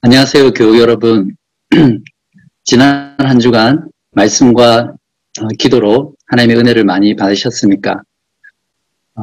안녕하세요, 0.00 0.52
교우 0.52 0.78
여러분. 0.78 1.34
지난 2.62 3.16
한 3.18 3.40
주간 3.40 3.88
말씀과 4.12 4.94
어, 5.40 5.48
기도로 5.58 6.14
하나님의 6.26 6.56
은혜를 6.56 6.84
많이 6.84 7.16
받으셨습니까? 7.16 8.00
어, 9.16 9.22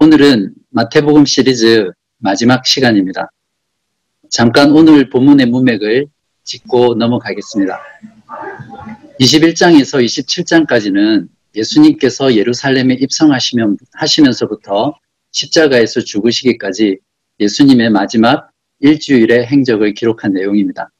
오늘은 0.00 0.54
마태복음 0.70 1.24
시리즈 1.24 1.88
마지막 2.18 2.66
시간입니다. 2.66 3.30
잠깐 4.28 4.72
오늘 4.72 5.08
본문의 5.08 5.46
문맥을 5.46 6.06
짚고 6.42 6.94
넘어가겠습니다. 6.94 7.80
21장에서 9.20 10.04
27장까지는 10.04 11.28
예수님께서 11.54 12.34
예루살렘에 12.34 12.94
입성하시면서부터 12.94 14.96
십자가에서 15.30 16.00
죽으시기까지 16.00 16.98
예수님의 17.38 17.90
마지막 17.90 18.51
일주일의 18.82 19.46
행적을 19.46 19.94
기록한 19.94 20.32
내용입니다. 20.32 20.90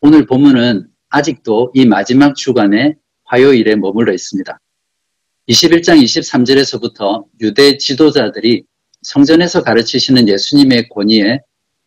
오늘 0.00 0.26
본문은 0.26 0.88
아직도 1.08 1.70
이 1.72 1.86
마지막 1.86 2.34
주간의 2.34 2.96
화요일에 3.24 3.76
머물러 3.76 4.12
있습니다. 4.12 4.58
21장 5.48 6.02
23절에서부터 6.02 7.24
유대 7.40 7.78
지도자들이 7.78 8.64
성전에서 9.02 9.62
가르치시는 9.62 10.28
예수님의 10.28 10.88
권위에 10.88 11.40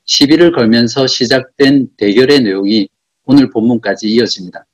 시비를 0.05 0.53
걸면서 0.53 1.07
시작된 1.07 1.89
대결의 1.97 2.41
내용이 2.41 2.87
오늘 3.25 3.49
본문까지 3.49 4.07
이어집니다. 4.07 4.65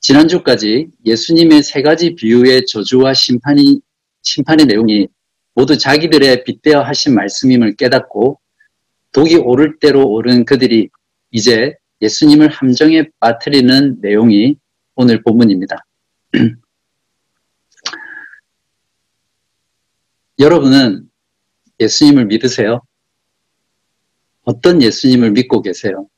지난주까지 0.00 0.88
예수님의 1.06 1.62
세 1.62 1.80
가지 1.80 2.14
비유의 2.14 2.66
저주와 2.66 3.14
심판이, 3.14 3.80
심판의 4.22 4.66
내용이 4.66 5.08
모두 5.54 5.78
자기들의 5.78 6.44
빗대어 6.44 6.82
하신 6.82 7.14
말씀임을 7.14 7.76
깨닫고 7.76 8.39
독이 9.12 9.36
오를 9.36 9.78
대로 9.78 10.08
오른 10.08 10.44
그들이 10.44 10.88
이제 11.30 11.74
예수님을 12.00 12.48
함정에 12.48 13.08
빠뜨리는 13.18 13.98
내용이 14.00 14.56
오늘 14.94 15.22
본문입니다. 15.22 15.84
여러분은 20.38 21.08
예수님을 21.80 22.26
믿으세요? 22.26 22.80
어떤 24.44 24.80
예수님을 24.80 25.32
믿고 25.32 25.60
계세요? 25.62 26.08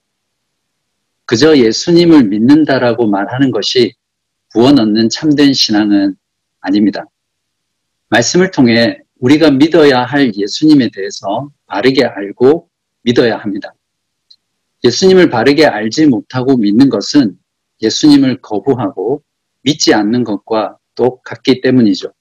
그저 1.25 1.57
예수님을 1.57 2.25
믿는다라고 2.25 3.07
말하는 3.07 3.51
것이 3.51 3.95
구원 4.53 4.79
얻는 4.79 5.09
참된 5.09 5.55
신앙은 5.55 6.15
아닙니다. 6.61 7.05
말씀을 8.11 8.51
통해 8.51 8.99
우리가 9.19 9.51
믿어야 9.51 10.03
할 10.03 10.33
예수님에 10.37 10.91
대해서 10.93 11.51
바르게 11.67 12.05
알고 12.05 12.69
믿어야 13.03 13.39
합니다. 13.39 13.75
예수님을 14.85 15.31
바르게 15.31 15.67
알지 15.67 16.07
못하고 16.07 16.57
믿는 16.57 16.89
것은 16.89 17.39
예수님을 17.83 18.41
거부하고 18.41 19.23
믿지 19.63 19.95
않는 19.95 20.25
것과 20.25 20.79
똑같기 20.95 21.61
때문이죠. 21.61 22.13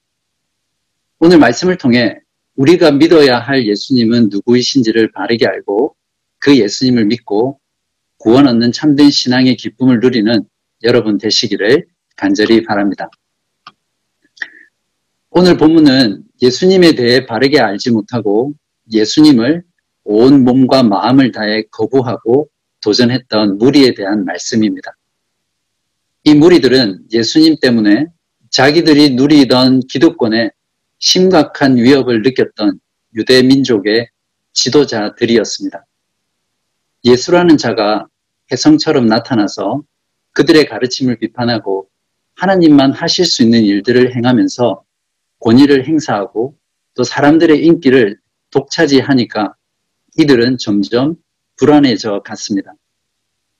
오늘 1.18 1.38
말씀을 1.38 1.76
통해 1.76 2.18
우리가 2.56 2.92
믿어야 2.92 3.38
할 3.38 3.66
예수님은 3.66 4.28
누구이신지를 4.30 5.12
바르게 5.12 5.46
알고 5.46 5.96
그 6.38 6.56
예수님을 6.56 7.06
믿고 7.06 7.60
구원 8.18 8.46
얻는 8.46 8.72
참된 8.72 9.10
신앙의 9.10 9.56
기쁨을 9.56 10.00
누리는 10.00 10.44
여러분 10.82 11.18
되시기를 11.18 11.86
간절히 12.16 12.62
바랍니다. 12.62 13.08
오늘 15.30 15.56
본문은 15.56 16.24
예수님에 16.42 16.94
대해 16.94 17.24
바르게 17.26 17.58
알지 17.58 17.90
못하고 17.90 18.52
예수님을 18.92 19.64
온 20.04 20.44
몸과 20.44 20.82
마음을 20.82 21.32
다해 21.32 21.64
거부하고 21.70 22.48
도전했던 22.80 23.58
무리에 23.58 23.94
대한 23.94 24.24
말씀입니다. 24.24 24.96
이 26.24 26.34
무리들은 26.34 27.06
예수님 27.12 27.56
때문에 27.60 28.06
자기들이 28.50 29.14
누리던 29.14 29.80
기득권에 29.88 30.50
심각한 30.98 31.76
위협을 31.76 32.22
느꼈던 32.22 32.78
유대 33.14 33.42
민족의 33.42 34.08
지도자들이었습니다. 34.52 35.84
예수라는 37.04 37.56
자가 37.56 38.06
혜성처럼 38.50 39.06
나타나서 39.06 39.82
그들의 40.32 40.66
가르침을 40.66 41.18
비판하고 41.18 41.88
하나님만 42.36 42.92
하실 42.92 43.24
수 43.24 43.42
있는 43.42 43.62
일들을 43.62 44.14
행하면서 44.14 44.84
권위를 45.40 45.86
행사하고 45.86 46.56
또 46.94 47.04
사람들의 47.04 47.64
인기를 47.64 48.18
독차지하니까 48.50 49.54
이들은 50.16 50.58
점점 50.58 51.16
불안해져 51.56 52.22
갔습니다. 52.24 52.74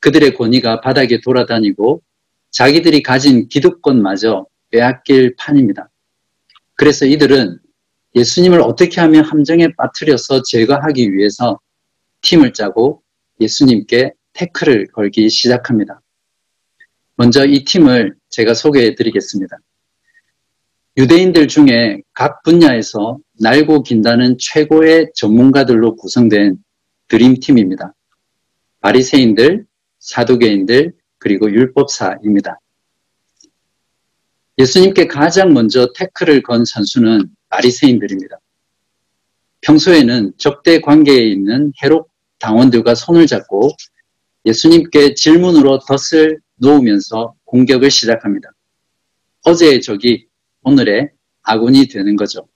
그들의 0.00 0.34
권위가 0.34 0.80
바닥에 0.80 1.20
돌아다니고 1.20 2.02
자기들이 2.50 3.02
가진 3.02 3.48
기득권마저 3.48 4.46
빼앗길 4.70 5.36
판입니다. 5.38 5.90
그래서 6.74 7.06
이들은 7.06 7.58
예수님을 8.14 8.60
어떻게 8.60 9.00
하면 9.00 9.24
함정에 9.24 9.68
빠뜨려서 9.76 10.42
제거하기 10.42 11.12
위해서 11.12 11.58
팀을 12.22 12.52
짜고 12.52 13.02
예수님께 13.40 14.12
태클을 14.34 14.88
걸기 14.88 15.30
시작합니다. 15.30 16.02
먼저 17.16 17.44
이 17.46 17.64
팀을 17.64 18.16
제가 18.30 18.54
소개해 18.54 18.94
드리겠습니다. 18.94 19.58
유대인들 20.98 21.48
중에 21.48 22.02
각 22.12 22.42
분야에서 22.42 23.18
날고 23.40 23.82
긴다는 23.82 24.36
최고의 24.38 25.10
전문가들로 25.14 25.96
구성된 25.96 26.58
드림팀입니다. 27.08 27.94
바리새인들, 28.80 29.64
사두개인들, 30.00 30.92
그리고 31.18 31.50
율법사입니다. 31.50 32.58
예수님께 34.58 35.06
가장 35.06 35.54
먼저 35.54 35.88
태클을 35.96 36.42
건 36.42 36.64
선수는 36.66 37.30
바리새인들입니다. 37.48 38.38
평소에는 39.62 40.32
적대 40.36 40.80
관계에 40.80 41.24
있는 41.24 41.72
해롭 41.82 42.08
당원들과 42.38 42.94
손을 42.96 43.26
잡고 43.26 43.70
예수님께 44.44 45.14
질문으로 45.14 45.78
덫을 45.86 46.40
놓으면서 46.56 47.34
공격을 47.44 47.90
시작합니다. 47.90 48.50
어제의 49.44 49.80
적이 49.80 50.26
오늘의 50.62 51.10
아군이 51.42 51.88
되는 51.88 52.16
거죠. 52.16 52.48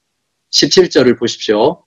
17절을 0.52 1.18
보십시오. 1.18 1.84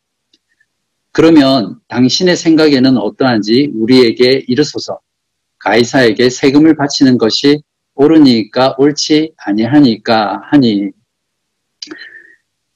그러면 1.11 1.79
당신의 1.87 2.35
생각에는 2.37 2.97
어떠한지 2.97 3.71
우리에게 3.73 4.45
이르소서. 4.47 4.99
가이사에게 5.59 6.29
세금을 6.29 6.75
바치는 6.75 7.17
것이 7.17 7.61
옳으니까 7.95 8.75
옳지 8.77 9.33
아니하니까 9.37 10.41
하니 10.45 10.91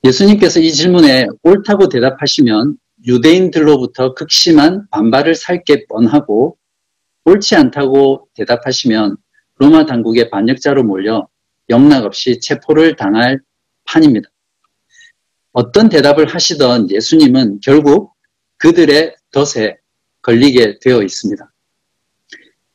예수님께서 0.03 0.59
이 0.59 0.71
질문에 0.71 1.27
옳다고 1.43 1.87
대답하시면 1.87 2.77
유대인들로부터 3.05 4.13
극심한 4.15 4.85
반발을 4.91 5.35
살 5.35 5.63
게 5.63 5.85
뻔하고 5.87 6.57
옳지 7.25 7.55
않다고 7.55 8.27
대답하시면 8.33 9.15
로마 9.59 9.85
당국의 9.85 10.29
반역자로 10.29 10.83
몰려 10.83 11.27
영락 11.69 12.06
없이 12.06 12.40
체포를 12.40 12.96
당할 12.96 13.40
판입니다. 13.85 14.29
어떤 15.51 15.90
대답을 15.90 16.34
하시던 16.34 16.90
예수님은 16.90 17.59
결국 17.62 18.13
그들의 18.57 19.16
덫에 19.31 19.78
걸리게 20.22 20.79
되어 20.79 21.03
있습니다. 21.03 21.53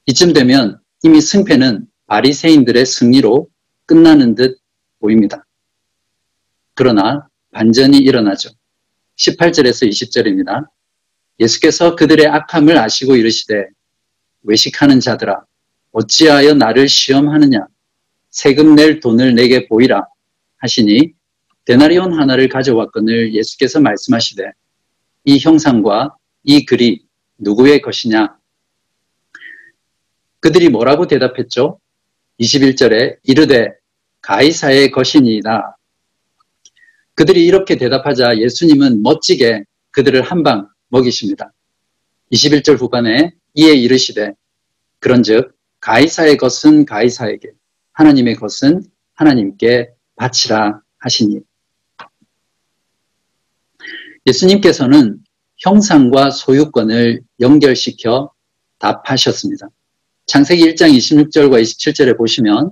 이쯤 0.06 0.32
되면 0.32 0.80
이미 1.02 1.20
승패는 1.20 1.86
바리새인들의 2.06 2.86
승리로 2.86 3.48
끝나는 3.86 4.34
듯 4.34 4.58
보입니다. 5.00 5.46
그러나 6.74 7.28
반전이 7.52 7.98
일어나죠. 7.98 8.50
18절에서 9.16 9.88
20절입니다. 9.88 10.68
예수께서 11.40 11.96
그들의 11.96 12.26
악함을 12.26 12.78
아시고 12.78 13.16
이르시되 13.16 13.66
외식하는 14.42 15.00
자들아 15.00 15.44
어찌하여 15.92 16.54
나를 16.54 16.88
시험하느냐 16.88 17.66
세금 18.30 18.74
낼 18.74 19.00
돈을 19.00 19.34
내게 19.34 19.66
보이라 19.66 20.06
하시니 20.58 21.12
데나리온 21.64 22.18
하나를 22.18 22.48
가져왔거늘 22.48 23.34
예수께서 23.34 23.80
말씀하시되 23.80 24.50
이 25.24 25.38
형상과 25.38 26.16
이 26.44 26.64
글이 26.64 27.04
누구의 27.38 27.82
것이냐? 27.82 28.38
그들이 30.40 30.68
뭐라고 30.68 31.06
대답했죠? 31.06 31.78
21절에 32.40 33.18
이르되 33.24 33.72
가이사의 34.22 34.90
것이니이다. 34.90 35.76
그들이 37.14 37.44
이렇게 37.44 37.76
대답하자 37.76 38.38
예수님은 38.38 39.02
멋지게 39.02 39.64
그들을 39.90 40.22
한방 40.22 40.68
먹이십니다. 40.88 41.52
21절 42.32 42.80
후반에 42.80 43.32
이에 43.54 43.72
이르시되 43.72 44.32
그런즉 45.00 45.54
가이사의 45.80 46.36
것은 46.36 46.84
가이사에게 46.84 47.50
하나님의 47.98 48.36
것은 48.36 48.84
하나님께 49.14 49.90
바치라 50.14 50.80
하시니 50.98 51.40
예수님께서는 54.24 55.18
형상과 55.58 56.30
소유권을 56.30 57.22
연결시켜 57.40 58.30
답하셨습니다. 58.78 59.68
창세기 60.26 60.74
1장 60.74 60.96
26절과 60.96 61.60
27절에 61.60 62.16
보시면 62.16 62.70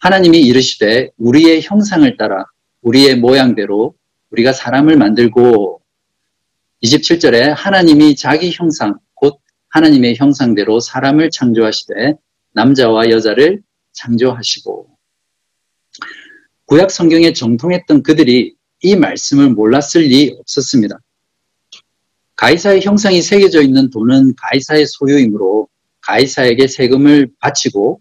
하나님이 0.00 0.40
이르시되 0.40 1.10
우리의 1.16 1.62
형상을 1.62 2.16
따라 2.16 2.44
우리의 2.82 3.18
모양대로 3.18 3.94
우리가 4.30 4.52
사람을 4.52 4.96
만들고 4.96 5.80
27절에 6.82 7.54
하나님이 7.54 8.16
자기 8.16 8.50
형상 8.52 8.98
곧 9.14 9.38
하나님의 9.68 10.16
형상대로 10.16 10.80
사람을 10.80 11.30
창조하시되 11.30 12.14
남자와 12.52 13.10
여자를 13.10 13.62
창조하시고 13.92 14.88
구약 16.66 16.90
성경에 16.90 17.32
정통했던 17.32 18.02
그들이 18.02 18.54
이 18.82 18.96
말씀을 18.96 19.50
몰랐을 19.50 20.02
리 20.02 20.36
없었습니다. 20.38 20.98
가이사의 22.36 22.82
형상이 22.82 23.20
새겨져 23.20 23.60
있는 23.60 23.90
돈은 23.90 24.34
가이사의 24.36 24.86
소유이므로 24.86 25.68
가이사에게 26.00 26.68
세금을 26.68 27.30
바치고 27.38 28.00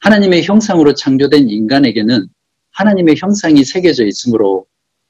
하나님의 0.00 0.44
형상으로 0.44 0.94
창조된 0.94 1.48
인간에게는 1.50 2.26
하나님의 2.72 3.16
형상이 3.18 3.64
새겨져 3.64 4.06
있으므로 4.06 4.66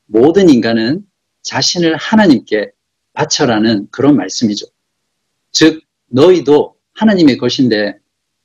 모든 0.06 0.50
인간은 0.50 1.06
자신을 1.42 1.96
하나님께 1.96 2.70
바쳐라는 3.12 3.88
그런 3.90 4.16
말씀이죠. 4.16 4.66
즉, 5.52 5.82
너희도 6.08 6.76
하나님의 6.94 7.38
것인데 7.38 7.99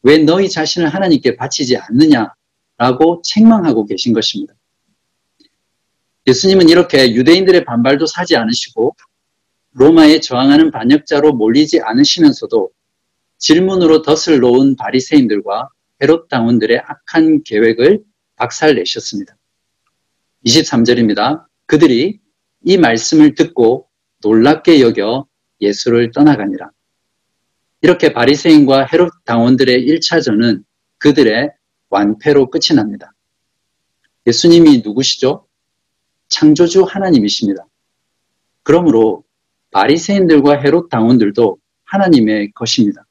왜 0.05 0.19
너희 0.19 0.47
자신을 0.49 0.87
하나님께 0.87 1.35
바치지 1.35 1.77
않느냐라고 1.77 3.23
책망하고 3.23 3.87
계신 3.87 4.13
것입니다. 4.13 4.53
예수님은 6.27 6.69
이렇게 6.69 7.11
유대인들의 7.11 7.65
반발도 7.65 8.05
사지 8.05 8.35
않으시고 8.35 8.95
로마에 9.73 10.19
저항하는 10.19 10.69
반역자로 10.69 11.33
몰리지 11.33 11.81
않으시면서도 11.81 12.69
질문으로 13.39 14.03
덫을 14.03 14.39
놓은 14.39 14.75
바리새인들과 14.75 15.69
헤롯 16.01 16.29
당원들의 16.29 16.83
악한 16.85 17.41
계획을 17.43 18.03
박살내셨습니다. 18.35 19.35
23절입니다. 20.45 21.45
그들이 21.65 22.19
이 22.63 22.77
말씀을 22.77 23.33
듣고 23.33 23.87
놀랍게 24.21 24.81
여겨 24.81 25.25
예수를 25.61 26.11
떠나가니라. 26.11 26.69
이렇게 27.85 28.13
바리새인과 28.13 28.87
헤롯 28.91 29.13
당원들의 29.25 29.85
1차전은 29.85 30.63
그들의 30.97 31.51
완패로 31.89 32.49
끝이 32.49 32.75
납니다. 32.75 33.13
예수님이 34.25 34.81
누구시죠? 34.83 35.45
창조주 36.27 36.81
하나님이십니다. 36.81 37.67
그러므로 38.63 39.23
바리새인들과 39.69 40.61
헤롯 40.61 40.89
당원들도 40.89 41.59
하나님의 41.83 42.53
것입니다. 42.53 43.05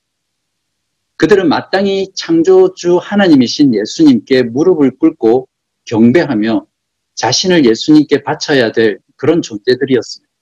그들은 1.19 1.49
마땅히 1.49 2.09
창조주 2.12 2.99
하나님이신 3.00 3.76
예수님께 3.76 4.43
무릎을 4.43 4.97
꿇고 4.99 5.47
경배하며 5.85 6.67
자신을 7.15 7.65
예수님께 7.65 8.25
바쳐야 8.25 8.73
될 8.73 8.99
그런 9.15 9.41
존재들이었습니다. 9.41 10.32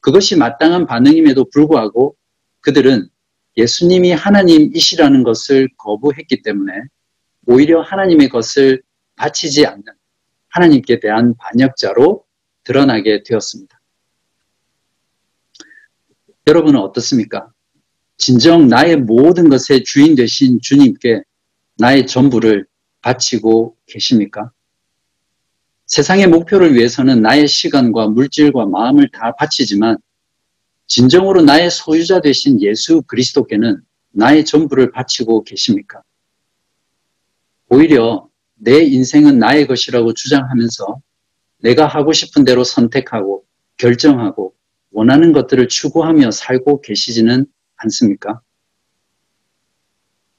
그것이 0.00 0.36
마땅한 0.36 0.86
반응임에도 0.86 1.50
불구하고 1.50 2.16
그들은 2.60 3.10
예수님이 3.58 4.12
하나님이시라는 4.12 5.24
것을 5.24 5.68
거부했기 5.76 6.42
때문에 6.42 6.72
오히려 7.46 7.82
하나님의 7.82 8.28
것을 8.28 8.82
바치지 9.16 9.66
않는 9.66 9.82
하나님께 10.48 11.00
대한 11.00 11.34
반역자로 11.36 12.24
드러나게 12.62 13.24
되었습니다. 13.24 13.78
여러분은 16.46 16.80
어떻습니까? 16.80 17.50
진정 18.16 18.68
나의 18.68 18.96
모든 18.96 19.48
것의 19.48 19.84
주인 19.84 20.14
되신 20.14 20.60
주님께 20.62 21.22
나의 21.76 22.06
전부를 22.06 22.66
바치고 23.02 23.76
계십니까? 23.86 24.52
세상의 25.86 26.28
목표를 26.28 26.74
위해서는 26.74 27.22
나의 27.22 27.48
시간과 27.48 28.08
물질과 28.08 28.66
마음을 28.66 29.10
다 29.10 29.34
바치지만 29.36 29.98
진정으로 30.88 31.42
나의 31.42 31.70
소유자 31.70 32.20
되신 32.20 32.60
예수 32.62 33.02
그리스도께는 33.02 33.80
나의 34.10 34.44
전부를 34.44 34.90
바치고 34.90 35.44
계십니까? 35.44 36.02
오히려 37.68 38.28
내 38.54 38.82
인생은 38.82 39.38
나의 39.38 39.66
것이라고 39.66 40.14
주장하면서 40.14 41.00
내가 41.58 41.86
하고 41.86 42.12
싶은 42.12 42.44
대로 42.44 42.64
선택하고 42.64 43.44
결정하고 43.76 44.54
원하는 44.90 45.32
것들을 45.32 45.68
추구하며 45.68 46.30
살고 46.30 46.80
계시지는 46.80 47.46
않습니까? 47.76 48.40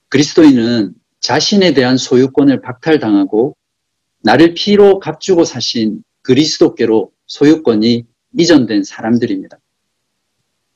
그리스도인은 0.10 0.96
자신에 1.20 1.74
대한 1.74 1.98
소유권을 1.98 2.62
박탈당하고 2.62 3.56
나를 4.24 4.56
피로 4.56 5.00
값주고 5.00 5.46
사신 5.46 6.04
그리스도께로 6.24 7.12
소유권이 7.28 8.06
이전된 8.38 8.84
사람들입니다. 8.84 9.60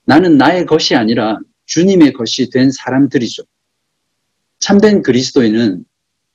나는 0.05 0.37
나의 0.37 0.65
것이 0.65 0.95
아니라 0.95 1.39
주님의 1.65 2.13
것이 2.13 2.49
된 2.49 2.71
사람들이죠. 2.71 3.43
참된 4.59 5.01
그리스도인은 5.01 5.85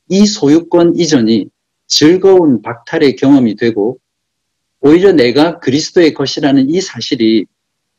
이 0.09 0.27
소유권 0.27 0.97
이전이 0.97 1.49
즐거운 1.87 2.63
박탈의 2.63 3.17
경험이 3.17 3.57
되고 3.57 3.99
오히려 4.81 5.13
내가 5.13 5.59
그리스도의 5.59 6.15
것이라는 6.15 6.71
이 6.71 6.81
사실이 6.81 7.47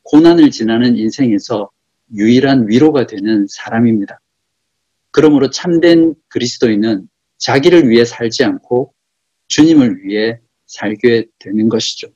고난을 0.03 0.51
지나는 0.51 0.97
인생에서 0.97 1.69
유일한 2.15 2.67
위로가 2.67 3.05
되는 3.05 3.45
사람입니다. 3.49 4.19
그러므로 5.11 5.49
참된 5.49 6.15
그리스도인은 6.29 7.07
자기를 7.37 7.89
위해 7.89 8.05
살지 8.05 8.43
않고 8.43 8.93
주님을 9.47 10.03
위해 10.03 10.39
살게 10.65 11.25
되는 11.39 11.69
것이죠. 11.69 12.09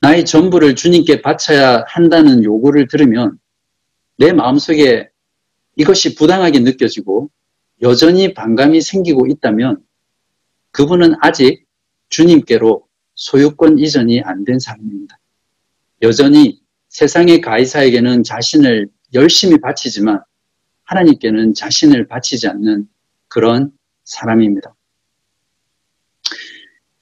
나의 0.00 0.24
전부를 0.24 0.74
주님께 0.76 1.22
바쳐야 1.22 1.84
한다는 1.88 2.44
요구를 2.44 2.86
들으면 2.88 3.38
내 4.16 4.32
마음속에 4.32 5.08
이것이 5.76 6.14
부당하게 6.14 6.60
느껴지고 6.60 7.30
여전히 7.82 8.34
반감이 8.34 8.80
생기고 8.80 9.26
있다면 9.26 9.82
그분은 10.70 11.14
아직 11.20 11.64
주님께로 12.10 12.86
소유권 13.14 13.78
이전이 13.78 14.22
안 14.22 14.44
된 14.44 14.58
사람입니다. 14.58 15.18
여전히 16.02 16.60
세상의 16.88 17.40
가이사에게는 17.40 18.22
자신을 18.22 18.88
열심히 19.14 19.60
바치지만 19.60 20.20
하나님께는 20.84 21.54
자신을 21.54 22.06
바치지 22.06 22.48
않는 22.48 22.88
그런 23.26 23.72
사람입니다. 24.04 24.74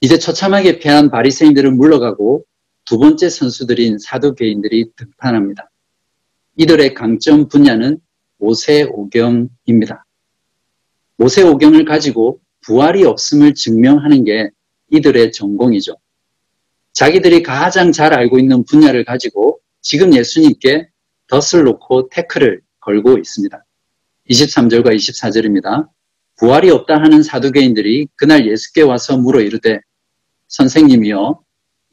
이제 0.01 0.17
처참하게 0.17 0.79
패한 0.79 1.09
바리새인들은 1.09 1.77
물러가고 1.77 2.43
두 2.87 2.97
번째 2.97 3.29
선수들인 3.29 3.99
사도개인들이 3.99 4.91
등판합니다. 4.95 5.69
이들의 6.55 6.93
강점 6.93 7.49
분야는 7.49 7.99
모세오경입니다. 8.37 10.05
모세오경을 11.17 11.83
가지고 11.83 12.39
부활이 12.61 13.03
없음을 13.03 13.55
증명하는 13.55 14.23
게 14.23 14.51
이들의 14.89 15.33
전공이죠. 15.33 15.97
자기들이 16.93 17.43
가장 17.43 17.91
잘 17.91 18.13
알고 18.13 18.39
있는 18.39 18.63
분야를 18.63 19.03
가지고 19.03 19.59
지금 19.81 20.13
예수님께 20.13 20.87
덫을 21.27 21.65
놓고 21.65 22.07
태클을 22.07 22.61
걸고 22.79 23.17
있습니다. 23.17 23.65
23절과 24.29 24.95
24절입니다. 24.95 25.89
부활이 26.37 26.69
없다 26.69 26.95
하는 26.95 27.21
사두개인들이 27.21 28.07
그날 28.15 28.47
예수께 28.47 28.81
와서 28.81 29.17
물어 29.17 29.41
이르되 29.41 29.81
선생님이여 30.47 31.46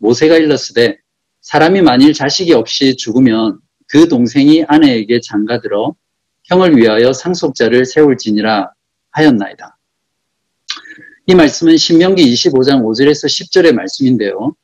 모세가 0.04 0.36
일렀으되 0.36 0.98
사람이 1.40 1.80
만일 1.80 2.12
자식이 2.12 2.52
없이 2.52 2.94
죽으면 2.96 3.58
그 3.88 4.06
동생이 4.06 4.64
아내에게 4.68 5.20
장가들어 5.20 5.94
형을 6.44 6.76
위하여 6.76 7.14
상속자를 7.14 7.86
세울지니라 7.86 8.70
하였나이다. 9.12 9.78
이 11.26 11.34
말씀은 11.34 11.78
신명기 11.78 12.22
25장 12.22 12.82
5절에서 12.82 13.24
10절의 13.28 13.72
말씀인데요. 13.72 14.54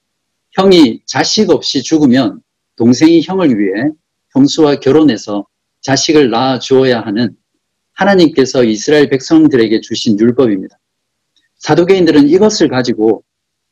형이 0.52 1.00
자식 1.06 1.48
없이 1.48 1.82
죽으면 1.82 2.42
동생이 2.76 3.22
형을 3.22 3.58
위해 3.58 3.88
형수와 4.34 4.76
결혼해서 4.76 5.46
자식을 5.80 6.28
낳아 6.28 6.58
주어야 6.58 7.00
하는 7.00 7.34
하나님께서 7.94 8.62
이스라엘 8.64 9.08
백성들에게 9.08 9.80
주신 9.80 10.20
율법입니다. 10.20 10.78
사도개인들은 11.56 12.28
이것을 12.28 12.68
가지고 12.68 13.24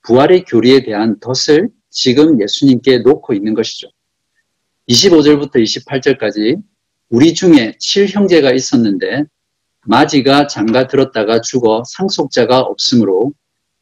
부활의 0.02 0.45
교리에 0.45 0.83
대한 0.83 1.19
덫을 1.21 1.69
지금 1.90 2.40
예수님께 2.40 2.99
놓고 2.99 3.35
있는 3.35 3.55
것이죠. 3.55 3.88
25절부터 4.88 5.57
28절까지 5.57 6.62
우리 7.11 7.35
중에 7.35 7.73
7형제가 7.81 8.55
있었는데 8.55 9.25
마지가 9.87 10.47
장가 10.47 10.87
들었다가 10.87 11.40
죽어 11.40 11.83
상속자가 11.87 12.61
없으므로 12.61 13.33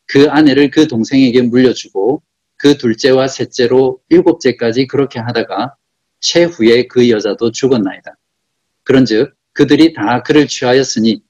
그 0.06 0.28
아내를 0.30 0.70
그 0.70 0.87
동생에게 0.87 1.42
물려주고 1.42 2.23
그 2.56 2.78
둘째와 2.78 3.28
셋째로 3.28 4.00
일곱째까지 4.08 4.87
그렇게 4.87 5.18
하다가 5.18 5.75
최후에 6.20 6.87
그 6.87 7.11
여자도 7.11 7.50
죽었나이다. 7.50 8.16
그런즉 8.85 9.35
그들이 9.52 9.92
다 9.92 10.23
그를 10.23 10.46
취하였으니 10.46 11.23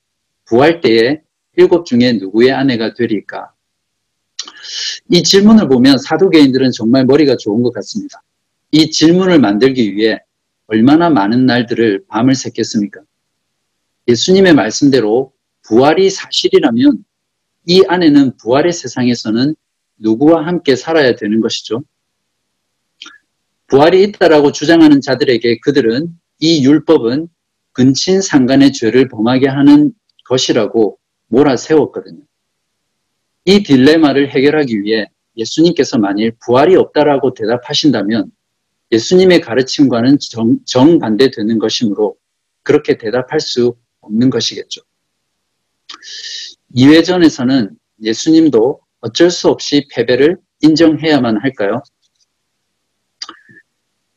부활 0.44 0.80
때에 0.80 1.22
일곱 1.56 1.86
중에 1.86 2.12
누구의 2.12 2.52
아내가 2.52 2.94
되리까? 2.94 3.52
이 5.10 5.22
질문을 5.22 5.68
보면 5.68 5.98
사도개인들은 5.98 6.72
정말 6.72 7.04
머리가 7.04 7.36
좋은 7.36 7.62
것 7.62 7.72
같습니다. 7.72 8.22
이 8.72 8.90
질문을 8.90 9.38
만들기 9.38 9.96
위해 9.96 10.18
얼마나 10.66 11.10
많은 11.10 11.46
날들을 11.46 12.04
밤을 12.08 12.34
샜겠습니까? 12.34 13.00
예수님의 14.08 14.54
말씀대로 14.54 15.32
부활이 15.62 16.10
사실이라면 16.10 17.04
이 17.66 17.82
안에는 17.86 18.36
부활의 18.36 18.72
세상에서는 18.72 19.54
누구와 19.98 20.46
함께 20.46 20.76
살아야 20.76 21.14
되는 21.16 21.40
것이죠. 21.40 21.82
부활이 23.68 24.02
있다라고 24.04 24.52
주장하는 24.52 25.00
자들에게 25.00 25.58
그들은 25.60 26.08
이 26.38 26.64
율법은 26.64 27.28
근친 27.72 28.20
상간의 28.20 28.72
죄를 28.72 29.08
범하게 29.08 29.48
하는 29.48 29.92
것이라고 30.26 30.98
몰아세웠거든요. 31.28 32.25
이 33.46 33.62
딜레마를 33.62 34.30
해결하기 34.30 34.82
위해 34.82 35.06
예수님께서 35.36 35.98
만일 35.98 36.32
부활이 36.44 36.74
없다라고 36.74 37.32
대답하신다면 37.32 38.32
예수님의 38.90 39.40
가르침과는 39.40 40.18
정, 40.18 40.58
정반대되는 40.66 41.58
것이므로 41.58 42.16
그렇게 42.62 42.98
대답할 42.98 43.40
수 43.40 43.76
없는 44.00 44.30
것이겠죠. 44.30 44.80
이회전에서는 46.74 47.70
예수님도 48.02 48.80
어쩔 49.00 49.30
수 49.30 49.48
없이 49.48 49.86
패배를 49.92 50.38
인정해야만 50.62 51.38
할까요? 51.40 51.82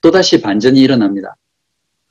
또다시 0.02 0.42
반전이 0.42 0.80
일어납니다. 0.80 1.36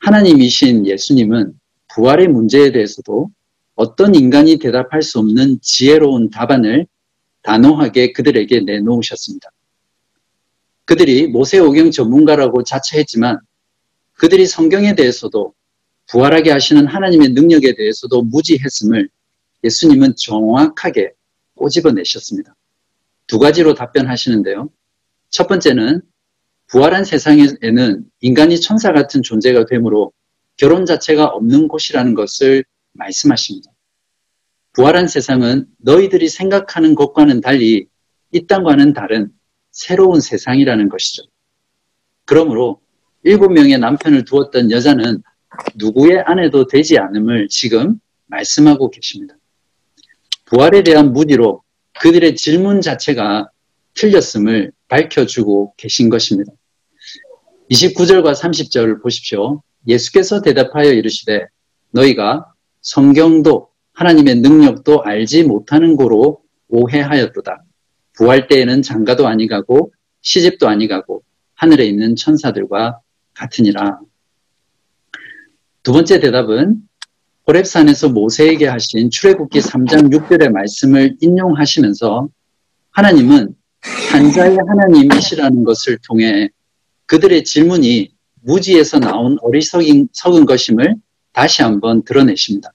하나님이신 0.01 0.87
예수님은 0.87 1.55
부활의 1.93 2.29
문제에 2.29 2.71
대해서도 2.71 3.31
어떤 3.75 4.15
인간이 4.15 4.59
대답할 4.59 5.03
수 5.03 5.19
없는 5.19 5.59
지혜로운 5.63 6.31
답안을 6.31 6.87
단호하게 7.49 8.13
그들에게 8.13 8.61
내놓으셨습니다. 8.61 9.51
그들이 10.85 11.29
모세오경 11.29 11.91
전문가라고 11.91 12.63
자처했지만 12.63 13.39
그들이 14.13 14.47
성경에 14.47 14.95
대해서도 14.95 15.55
부활하게 16.09 16.51
하시는 16.51 16.87
하나님의 16.87 17.31
능력에 17.31 17.75
대해서도 17.75 18.23
무지했음을 18.23 19.09
예수님은 19.65 20.17
정확하게 20.17 21.13
꼬집어내셨습니다. 21.55 22.55
두 23.27 23.39
가지로 23.39 23.75
답변하시는데요. 23.75 24.69
첫 25.31 25.47
번째는 25.49 26.03
부활한 26.67 27.05
세상에는 27.05 28.05
인간이 28.21 28.61
천사 28.61 28.93
같은 28.93 29.23
존재가 29.23 29.65
되므로 29.67 30.13
결혼 30.59 30.85
자체가 30.85 31.25
없는 31.27 31.69
곳이라는 31.69 32.13
것을 32.15 32.65
말씀하십니다. 32.93 33.71
부활한 34.79 35.09
세상은 35.09 35.67
너희들이 35.79 36.29
생각하는 36.29 36.95
것과는 36.95 37.41
달리 37.41 37.89
이 38.31 38.47
땅과는 38.47 38.93
다른 38.93 39.33
새로운 39.73 40.21
세상이라는 40.21 40.89
것이죠. 40.89 41.25
그러므로 42.25 42.81
일곱 43.25 43.51
명의 43.51 43.77
남편을 43.77 44.25
두었던 44.25 44.71
여자는 44.71 45.25
누구의 45.75 46.21
아내도 46.21 46.69
되지 46.69 46.97
않음을 46.97 47.49
지금 47.49 47.99
말씀하고 48.27 48.91
계십니다. 48.91 49.35
부활에 50.45 50.85
대한 50.85 51.13
무디로 51.13 51.61
그들의 52.01 52.37
질문 52.37 52.81
자체가 52.81 53.51
틀렸음을 53.95 54.71
밝혀주고 54.87 55.75
계신 55.77 56.09
것입니다. 56.09 56.53
29절과 57.69 58.33
30절을 58.33 59.03
보십시오. 59.03 59.61
예수께서 59.89 60.41
대답하여 60.41 60.93
이르시되 60.93 61.47
너희가 61.91 62.55
성경도 62.81 63.71
하나님의 63.99 64.37
능력도 64.37 65.03
알지 65.03 65.43
못하는 65.43 65.97
고로 65.97 66.41
오해하였도다. 66.69 67.65
부활 68.13 68.47
때에는 68.47 68.81
장가도 68.81 69.27
아니가고 69.27 69.93
시집도 70.21 70.69
아니가고 70.69 71.25
하늘에 71.55 71.85
있는 71.87 72.15
천사들과 72.15 73.01
같으니라. 73.35 73.99
두 75.83 75.93
번째 75.93 76.21
대답은 76.21 76.81
호랩산에서 77.47 78.13
모세에게 78.13 78.69
하신 78.69 79.11
출애굽기 79.11 79.59
3장 79.59 80.13
6절의 80.15 80.53
말씀을 80.53 81.17
인용하시면서 81.21 82.29
하나님은 82.91 83.57
한자의 84.13 84.59
하나님이시라는 84.65 85.65
것을 85.65 85.99
통해 86.07 86.51
그들의 87.07 87.43
질문이 87.43 88.13
무지에서 88.43 89.01
나온 89.01 89.39
어리석은 89.41 90.47
것임을 90.47 90.95
다시 91.33 91.63
한번 91.63 92.05
드러내십니다. 92.05 92.73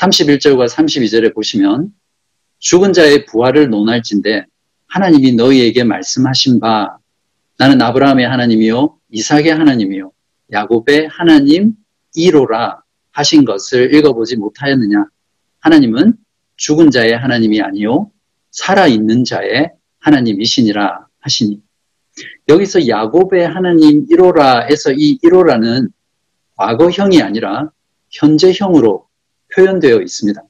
31절과 0.00 0.68
32절에 0.68 1.34
보시면 1.34 1.92
죽은 2.58 2.92
자의 2.92 3.26
부활을 3.26 3.68
논할진데 3.68 4.46
하나님이 4.86 5.32
너희에게 5.32 5.84
말씀하신 5.84 6.58
바 6.60 6.96
나는 7.58 7.80
아브라함의 7.82 8.26
하나님이요 8.26 8.96
이삭의 9.10 9.50
하나님이요 9.50 10.10
야곱의 10.52 11.08
하나님 11.08 11.74
이로라 12.14 12.82
하신 13.12 13.44
것을 13.44 13.94
읽어보지 13.94 14.36
못하였느냐? 14.36 15.04
하나님은 15.60 16.14
죽은 16.56 16.90
자의 16.90 17.12
하나님이 17.12 17.60
아니요 17.60 18.10
살아 18.50 18.86
있는 18.86 19.24
자의 19.24 19.70
하나님이시니라 20.00 21.06
하시니. 21.20 21.60
여기서 22.48 22.88
야곱의 22.88 23.46
하나님 23.46 24.06
1호라에서 24.06 24.94
이 24.96 25.18
1호라는 25.22 25.90
과거형이 26.56 27.22
아니라 27.22 27.70
현재형으로 28.10 29.09
표현되어 29.54 30.00
있습니다. 30.00 30.42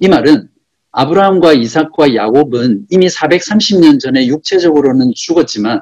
이 0.00 0.08
말은 0.08 0.48
아브라함과 0.90 1.54
이삭과 1.54 2.14
야곱은 2.14 2.86
이미 2.90 3.08
430년 3.08 3.98
전에 3.98 4.26
육체적으로는 4.26 5.12
죽었지만 5.14 5.80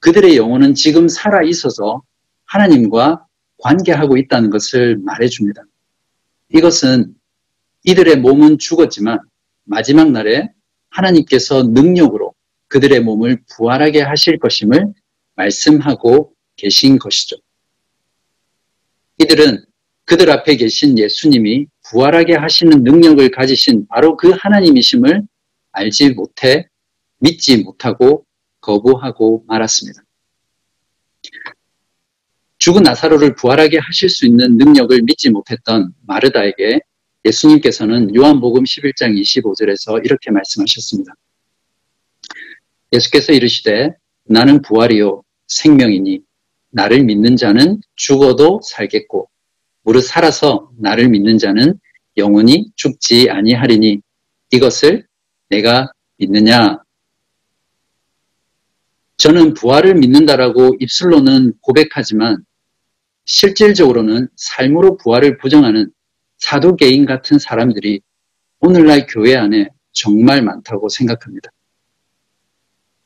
그들의 0.00 0.36
영혼은 0.36 0.74
지금 0.74 1.08
살아 1.08 1.42
있어서 1.42 2.02
하나님과 2.46 3.26
관계하고 3.58 4.16
있다는 4.16 4.50
것을 4.50 4.96
말해줍니다. 4.98 5.62
이것은 6.54 7.14
이들의 7.84 8.16
몸은 8.16 8.58
죽었지만 8.58 9.18
마지막 9.64 10.10
날에 10.10 10.50
하나님께서 10.90 11.62
능력으로 11.64 12.34
그들의 12.68 13.00
몸을 13.00 13.42
부활하게 13.50 14.02
하실 14.02 14.38
것임을 14.38 14.94
말씀하고 15.34 16.32
계신 16.56 16.98
것이죠. 16.98 17.36
이들은 19.18 19.64
그들 20.08 20.30
앞에 20.30 20.56
계신 20.56 20.98
예수님이 20.98 21.66
부활하게 21.90 22.34
하시는 22.34 22.82
능력을 22.82 23.30
가지신 23.30 23.86
바로 23.88 24.16
그 24.16 24.30
하나님이심을 24.30 25.22
알지 25.72 26.14
못해 26.14 26.66
믿지 27.18 27.58
못하고 27.58 28.24
거부하고 28.62 29.44
말았습니다. 29.46 30.02
죽은 32.56 32.84
나사로를 32.84 33.34
부활하게 33.34 33.78
하실 33.78 34.08
수 34.08 34.24
있는 34.24 34.56
능력을 34.56 34.98
믿지 35.02 35.28
못했던 35.28 35.92
마르다에게 36.06 36.80
예수님께서는 37.26 38.14
요한복음 38.14 38.64
11장 38.64 39.14
25절에서 39.20 40.02
이렇게 40.06 40.30
말씀하셨습니다. 40.30 41.12
예수께서 42.94 43.34
이르시되 43.34 43.90
나는 44.24 44.62
부활이요 44.62 45.22
생명이니 45.48 46.22
나를 46.70 47.04
믿는 47.04 47.36
자는 47.36 47.82
죽어도 47.94 48.60
살겠고 48.64 49.28
무릇 49.88 50.02
살아서 50.02 50.70
나를 50.76 51.08
믿는 51.08 51.38
자는 51.38 51.80
영원히 52.18 52.70
죽지 52.76 53.30
아니하리니 53.30 54.02
이것을 54.50 55.06
내가 55.48 55.90
믿느냐 56.18 56.82
저는 59.16 59.54
부활을 59.54 59.94
믿는다라고 59.94 60.76
입술로는 60.78 61.54
고백하지만 61.62 62.44
실질적으로는 63.24 64.28
삶으로 64.36 64.98
부활을 64.98 65.38
부정하는 65.38 65.90
사도개인 66.36 67.06
같은 67.06 67.38
사람들이 67.38 68.02
오늘날 68.60 69.06
교회 69.08 69.36
안에 69.36 69.70
정말 69.92 70.42
많다고 70.42 70.90
생각합니다. 70.90 71.50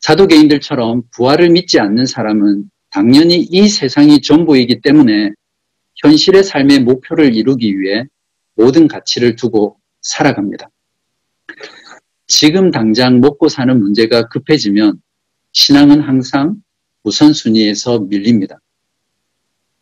사도개인들처럼 0.00 1.04
부활을 1.14 1.50
믿지 1.50 1.78
않는 1.78 2.06
사람은 2.06 2.68
당연히 2.90 3.36
이 3.36 3.68
세상이 3.68 4.20
전부이기 4.20 4.80
때문에 4.80 5.30
현실의 6.02 6.42
삶의 6.42 6.80
목표를 6.80 7.34
이루기 7.34 7.78
위해 7.78 8.04
모든 8.54 8.88
가치를 8.88 9.36
두고 9.36 9.78
살아갑니다. 10.00 10.68
지금 12.26 12.70
당장 12.70 13.20
먹고 13.20 13.48
사는 13.48 13.78
문제가 13.78 14.28
급해지면 14.28 15.00
신앙은 15.52 16.00
항상 16.00 16.56
우선순위에서 17.04 18.00
밀립니다. 18.00 18.60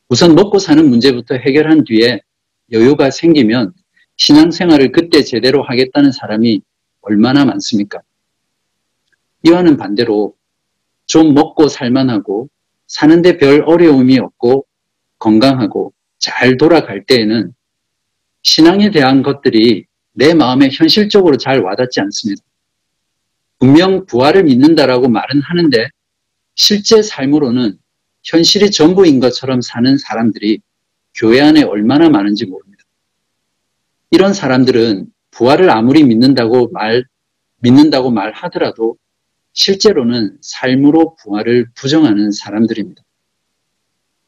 우선 0.08 0.34
먹고 0.34 0.58
사는 0.58 0.88
문제부터 0.88 1.36
해결한 1.36 1.84
뒤에 1.84 2.20
여유가 2.72 3.10
생기면 3.10 3.72
신앙생활을 4.16 4.92
그때 4.92 5.22
제대로 5.22 5.62
하겠다는 5.62 6.12
사람이 6.12 6.60
얼마나 7.00 7.44
많습니까? 7.44 8.00
이와는 9.42 9.78
반대로 9.78 10.34
좀 11.06 11.32
먹고 11.32 11.68
살만하고 11.68 12.50
사는데 12.86 13.38
별 13.38 13.62
어려움이 13.62 14.18
없고 14.18 14.66
건강하고 15.18 15.94
잘 16.20 16.56
돌아갈 16.56 17.04
때에는 17.04 17.52
신앙에 18.42 18.90
대한 18.90 19.22
것들이 19.22 19.86
내 20.12 20.34
마음에 20.34 20.68
현실적으로 20.70 21.36
잘 21.36 21.60
와닿지 21.60 22.00
않습니다. 22.00 22.42
분명 23.58 24.06
부활을 24.06 24.44
믿는다라고 24.44 25.08
말은 25.08 25.42
하는데 25.42 25.88
실제 26.54 27.02
삶으로는 27.02 27.78
현실이 28.22 28.70
전부인 28.70 29.18
것처럼 29.20 29.60
사는 29.60 29.96
사람들이 29.98 30.60
교회 31.14 31.40
안에 31.40 31.62
얼마나 31.62 32.08
많은지 32.08 32.46
모릅니다. 32.46 32.84
이런 34.10 34.34
사람들은 34.34 35.06
부활을 35.30 35.70
아무리 35.70 36.04
믿는다고 36.04 36.70
말, 36.72 37.04
믿는다고 37.60 38.10
말하더라도 38.10 38.96
실제로는 39.52 40.38
삶으로 40.40 41.16
부활을 41.16 41.70
부정하는 41.74 42.30
사람들입니다. 42.30 43.02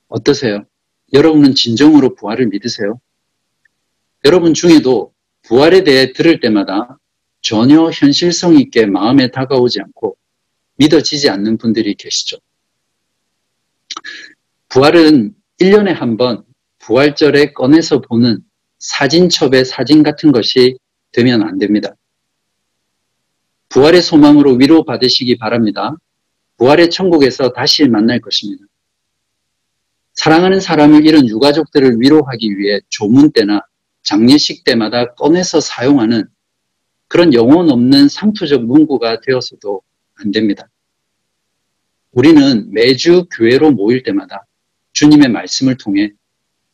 어떠세요? 0.08 0.64
여러분은 1.12 1.54
진정으로 1.54 2.14
부활을 2.14 2.46
믿으세요? 2.48 3.00
여러분 4.24 4.54
중에도 4.54 5.12
부활에 5.42 5.84
대해 5.84 6.12
들을 6.12 6.40
때마다 6.40 6.98
전혀 7.40 7.90
현실성 7.90 8.56
있게 8.58 8.86
마음에 8.86 9.30
다가오지 9.30 9.80
않고 9.80 10.16
믿어지지 10.76 11.28
않는 11.28 11.58
분들이 11.58 11.94
계시죠. 11.94 12.38
부활은 14.68 15.34
1년에 15.60 15.92
한 15.92 16.16
번 16.16 16.44
부활절에 16.78 17.52
꺼내서 17.52 18.00
보는 18.00 18.40
사진첩의 18.78 19.64
사진 19.64 20.02
같은 20.02 20.32
것이 20.32 20.78
되면 21.12 21.42
안 21.42 21.58
됩니다. 21.58 21.94
부활의 23.68 24.02
소망으로 24.02 24.54
위로받으시기 24.54 25.38
바랍니다. 25.38 25.94
부활의 26.56 26.90
천국에서 26.90 27.52
다시 27.52 27.86
만날 27.86 28.20
것입니다. 28.20 28.64
사랑하는 30.14 30.60
사람을 30.60 31.06
잃은 31.06 31.28
유가족들을 31.28 31.96
위로하기 32.00 32.58
위해 32.58 32.80
조문 32.88 33.32
때나 33.32 33.60
장례식 34.02 34.64
때마다 34.64 35.14
꺼내서 35.14 35.60
사용하는 35.60 36.24
그런 37.08 37.34
영혼 37.34 37.70
없는 37.70 38.08
상투적 38.08 38.64
문구가 38.64 39.20
되어서도 39.20 39.82
안 40.14 40.30
됩니다. 40.32 40.68
우리는 42.12 42.70
매주 42.72 43.26
교회로 43.30 43.72
모일 43.72 44.02
때마다 44.02 44.46
주님의 44.92 45.28
말씀을 45.28 45.76
통해 45.76 46.12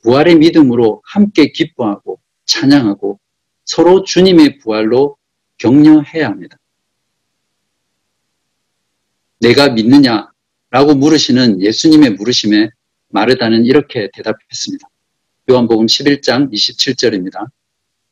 부활의 0.02 0.36
믿음으로 0.36 1.02
함께 1.04 1.50
기뻐하고 1.52 2.20
찬양하고 2.44 3.20
서로 3.64 4.02
주님의 4.04 4.58
부활로 4.58 5.16
격려해야 5.58 6.26
합니다. 6.26 6.56
내가 9.40 9.70
믿느냐? 9.70 10.30
라고 10.70 10.94
물으시는 10.94 11.62
예수님의 11.62 12.10
물으심에 12.10 12.70
마르다는 13.08 13.64
이렇게 13.64 14.10
대답했습니다. 14.12 14.88
요한복음 15.50 15.86
11장 15.86 16.52
27절입니다. 16.52 17.46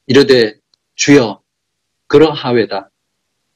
이르되 0.07 0.59
주여 0.95 1.43
그러하외다. 2.07 2.91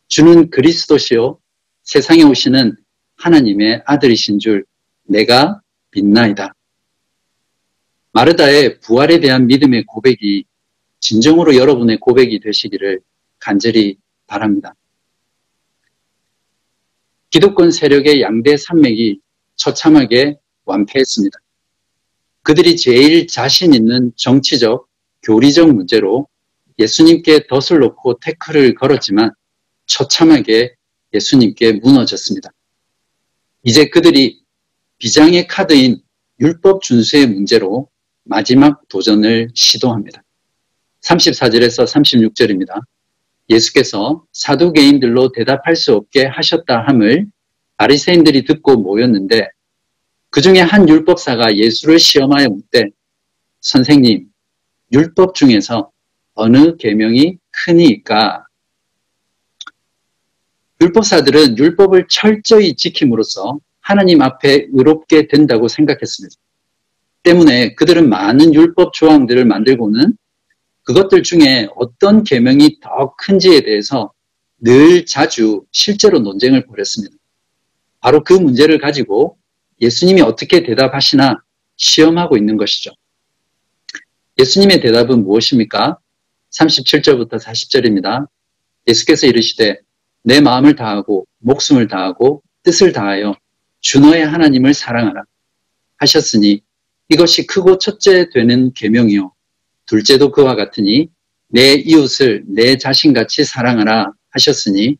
주는 0.08 0.50
그리스도시요 0.50 1.38
세상에 1.82 2.22
오시는 2.24 2.76
하나님의 3.16 3.82
아들이신 3.86 4.38
줄 4.38 4.64
내가 5.04 5.60
믿나이다. 5.92 6.54
마르다의 8.12 8.80
부활에 8.80 9.20
대한 9.20 9.46
믿음의 9.46 9.84
고백이 9.86 10.44
진정으로 10.98 11.56
여러분의 11.56 11.98
고백이 11.98 12.40
되시기를 12.40 13.00
간절히 13.38 13.96
바랍니다. 14.26 14.74
기독권 17.30 17.70
세력의 17.70 18.20
양대 18.20 18.56
산맥이 18.56 19.20
처참하게 19.56 20.38
완패했습니다. 20.70 21.38
그들이 22.42 22.76
제일 22.76 23.26
자신 23.26 23.74
있는 23.74 24.12
정치적, 24.16 24.88
교리적 25.22 25.72
문제로 25.72 26.26
예수님께 26.78 27.46
덫을 27.46 27.80
놓고 27.80 28.20
태클을 28.20 28.74
걸었지만 28.74 29.32
처참하게 29.86 30.74
예수님께 31.12 31.72
무너졌습니다. 31.74 32.50
이제 33.62 33.88
그들이 33.90 34.40
비장의 34.98 35.46
카드인 35.46 36.00
율법 36.40 36.82
준수의 36.82 37.26
문제로 37.26 37.88
마지막 38.24 38.88
도전을 38.88 39.50
시도합니다. 39.54 40.22
34절에서 41.02 41.84
36절입니다. 41.84 42.80
예수께서 43.50 44.24
사두개인들로 44.32 45.32
대답할 45.32 45.76
수 45.76 45.94
없게 45.94 46.24
하셨다 46.26 46.84
함을 46.86 47.26
바리새인들이 47.76 48.44
듣고 48.44 48.76
모였는데 48.76 49.48
그 50.30 50.40
중에 50.40 50.60
한 50.60 50.88
율법사가 50.88 51.56
예수를 51.56 51.98
시험하여 51.98 52.48
묻되 52.48 52.84
선생님 53.60 54.28
율법 54.92 55.34
중에서 55.34 55.90
어느 56.34 56.76
계명이 56.76 57.38
크니까 57.50 58.46
율법사들은 60.80 61.58
율법을 61.58 62.06
철저히 62.08 62.74
지킴으로써 62.74 63.58
하나님 63.80 64.22
앞에 64.22 64.68
의롭게 64.72 65.26
된다고 65.26 65.68
생각했습니다. 65.68 66.34
때문에 67.22 67.74
그들은 67.74 68.08
많은 68.08 68.54
율법 68.54 68.94
조항들을 68.94 69.44
만들고는 69.44 70.16
그것들 70.84 71.22
중에 71.22 71.68
어떤 71.76 72.24
계명이 72.24 72.80
더 72.80 73.14
큰지에 73.16 73.62
대해서 73.62 74.12
늘 74.58 75.04
자주 75.06 75.64
실제로 75.72 76.20
논쟁을 76.20 76.66
벌였습니다. 76.66 77.14
바로 78.00 78.22
그 78.22 78.32
문제를 78.32 78.78
가지고 78.78 79.39
예수님이 79.80 80.22
어떻게 80.22 80.62
대답하시나 80.62 81.42
시험하고 81.76 82.36
있는 82.36 82.56
것이죠. 82.56 82.90
예수님의 84.38 84.80
대답은 84.80 85.24
무엇입니까? 85.24 85.98
37절부터 86.52 87.40
40절입니다. 87.40 88.26
예수께서 88.88 89.26
이르시되 89.26 89.78
내 90.22 90.40
마음을 90.40 90.74
다하고 90.76 91.26
목숨을 91.38 91.88
다하고 91.88 92.42
뜻을 92.62 92.92
다하여 92.92 93.34
주 93.80 94.00
너의 94.00 94.26
하나님을 94.26 94.74
사랑하라 94.74 95.24
하셨으니 95.96 96.62
이것이 97.08 97.46
크고 97.46 97.78
첫째 97.78 98.28
되는 98.30 98.72
계명이요 98.74 99.32
둘째도 99.86 100.30
그와 100.32 100.54
같으니 100.54 101.08
내 101.48 101.74
이웃을 101.74 102.44
내 102.46 102.76
자신같이 102.76 103.44
사랑하라 103.44 104.12
하셨으니 104.30 104.96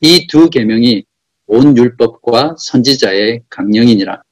이 0.00 0.26
두 0.26 0.50
계명이 0.50 1.04
온 1.52 1.76
율법과 1.76 2.56
선지자의 2.58 3.42
강령이니라. 3.50 4.22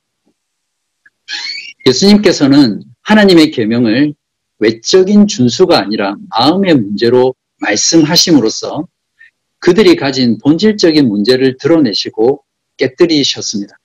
예수님께서는 1.87 2.83
하나님의 3.03 3.51
계명을 3.51 4.15
외적인 4.59 5.27
준수가 5.27 5.79
아니라 5.79 6.17
마음의 6.31 6.77
문제로 6.77 7.35
말씀하심으로써 7.59 8.87
그들이 9.59 9.97
가진 9.97 10.39
본질적인 10.39 11.07
문제를 11.09 11.59
드러내시고 11.59 12.43
깨뜨리셨습니다. 12.79 13.77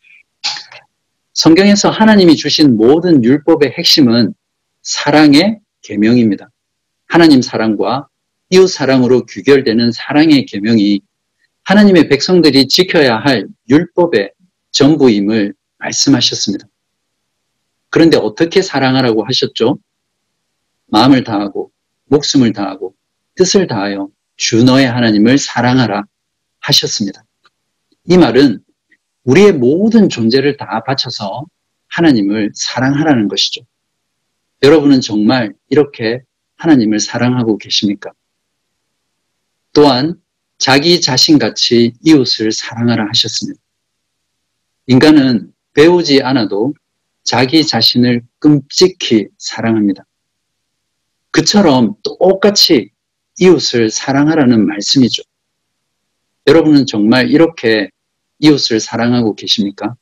성경에서 1.33 1.89
하나님이 1.89 2.37
주신 2.37 2.77
모든 2.77 3.21
율법의 3.21 3.73
핵심은 3.77 4.33
사랑의 4.81 5.59
계명입니다. 5.81 6.49
하나님 7.07 7.41
사랑과 7.41 8.07
이웃 8.49 8.67
사랑으로 8.67 9.25
규결되는 9.25 9.91
사랑의 9.91 10.45
계명이 10.45 11.01
하나님의 11.65 12.09
백성들이 12.09 12.67
지켜야 12.67 13.17
할 13.17 13.47
율법의 13.69 14.31
전부임을 14.71 15.53
말씀하셨습니다. 15.79 16.67
그런데 17.89 18.17
어떻게 18.17 18.61
사랑하라고 18.61 19.25
하셨죠? 19.25 19.79
마음을 20.87 21.23
다하고 21.23 21.71
목숨을 22.05 22.53
다하고 22.53 22.93
뜻을 23.35 23.65
다하여 23.67 24.09
주 24.37 24.63
너의 24.63 24.85
하나님을 24.85 25.39
사랑하라 25.39 26.03
하셨습니다. 26.59 27.25
이 28.03 28.17
말은 28.17 28.59
우리의 29.23 29.53
모든 29.53 30.07
존재를 30.07 30.57
다 30.57 30.83
바쳐서 30.85 31.45
하나님을 31.87 32.51
사랑하라는 32.53 33.27
것이죠. 33.27 33.61
여러분은 34.61 35.01
정말 35.01 35.53
이렇게 35.69 36.21
하나님을 36.57 36.99
사랑하고 36.99 37.57
계십니까? 37.57 38.11
또한 39.73 40.21
자기 40.57 41.01
자신같이 41.01 41.93
이웃을 42.03 42.51
사랑하라 42.51 43.07
하셨습니다. 43.09 43.59
인간은 44.87 45.53
배우지 45.73 46.21
않아도 46.21 46.73
자기 47.23 47.65
자신을 47.65 48.21
끔찍히 48.39 49.27
사랑합니다. 49.37 50.05
그처럼 51.31 51.95
똑같이 52.03 52.91
이웃을 53.39 53.89
사랑하라는 53.89 54.65
말씀이죠. 54.65 55.23
여러분은 56.47 56.85
정말 56.85 57.29
이렇게 57.29 57.89
이웃을 58.39 58.79
사랑하고 58.79 59.35
계십니까? 59.35 59.95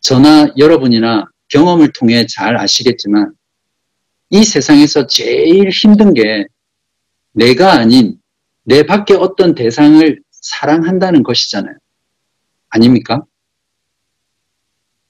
저나 0.00 0.52
여러분이나 0.58 1.24
경험을 1.48 1.92
통해 1.92 2.26
잘 2.26 2.56
아시겠지만 2.58 3.34
이 4.30 4.44
세상에서 4.44 5.06
제일 5.06 5.70
힘든 5.70 6.12
게 6.12 6.46
내가 7.32 7.72
아닌 7.72 8.20
내 8.64 8.84
밖에 8.84 9.14
어떤 9.14 9.54
대상을 9.54 10.20
사랑한다는 10.30 11.22
것이잖아요. 11.22 11.76
아닙니까? 12.70 13.24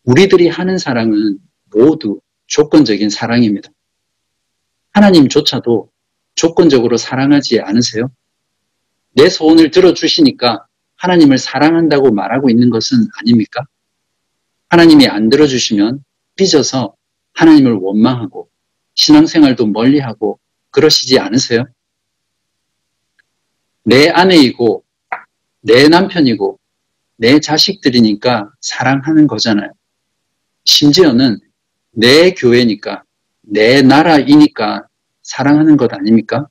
우리들이 0.02 0.48
하는 0.48 0.76
사랑은 0.76 1.38
모두 1.72 2.20
조건적인 2.46 3.10
사랑입니다. 3.10 3.70
하나님조차도 4.92 5.90
조건적으로 6.34 6.96
사랑하지 6.96 7.60
않으세요? 7.60 8.10
내 9.12 9.28
소원을 9.28 9.70
들어주시니까 9.70 10.66
하나님을 10.96 11.38
사랑한다고 11.38 12.12
말하고 12.12 12.50
있는 12.50 12.70
것은 12.70 12.98
아닙니까? 13.18 13.64
하나님이 14.68 15.06
안 15.06 15.28
들어주시면 15.28 16.04
삐져서 16.36 16.94
하나님을 17.34 17.72
원망하고 17.74 18.48
신앙생활도 18.94 19.66
멀리하고 19.66 20.38
그러시지 20.70 21.18
않으세요? 21.18 21.64
내 23.84 24.08
아내이고 24.08 24.82
내 25.60 25.88
남편이고 25.88 26.58
내 27.16 27.38
자식들이니까 27.38 28.50
사랑하는 28.60 29.26
거잖아요. 29.26 29.70
심지어는 30.64 31.38
내 31.92 32.32
교회니까 32.32 33.04
내 33.42 33.82
나라이니까 33.82 34.86
사랑하는 35.22 35.76
것 35.76 35.92
아닙니까? 35.92 36.48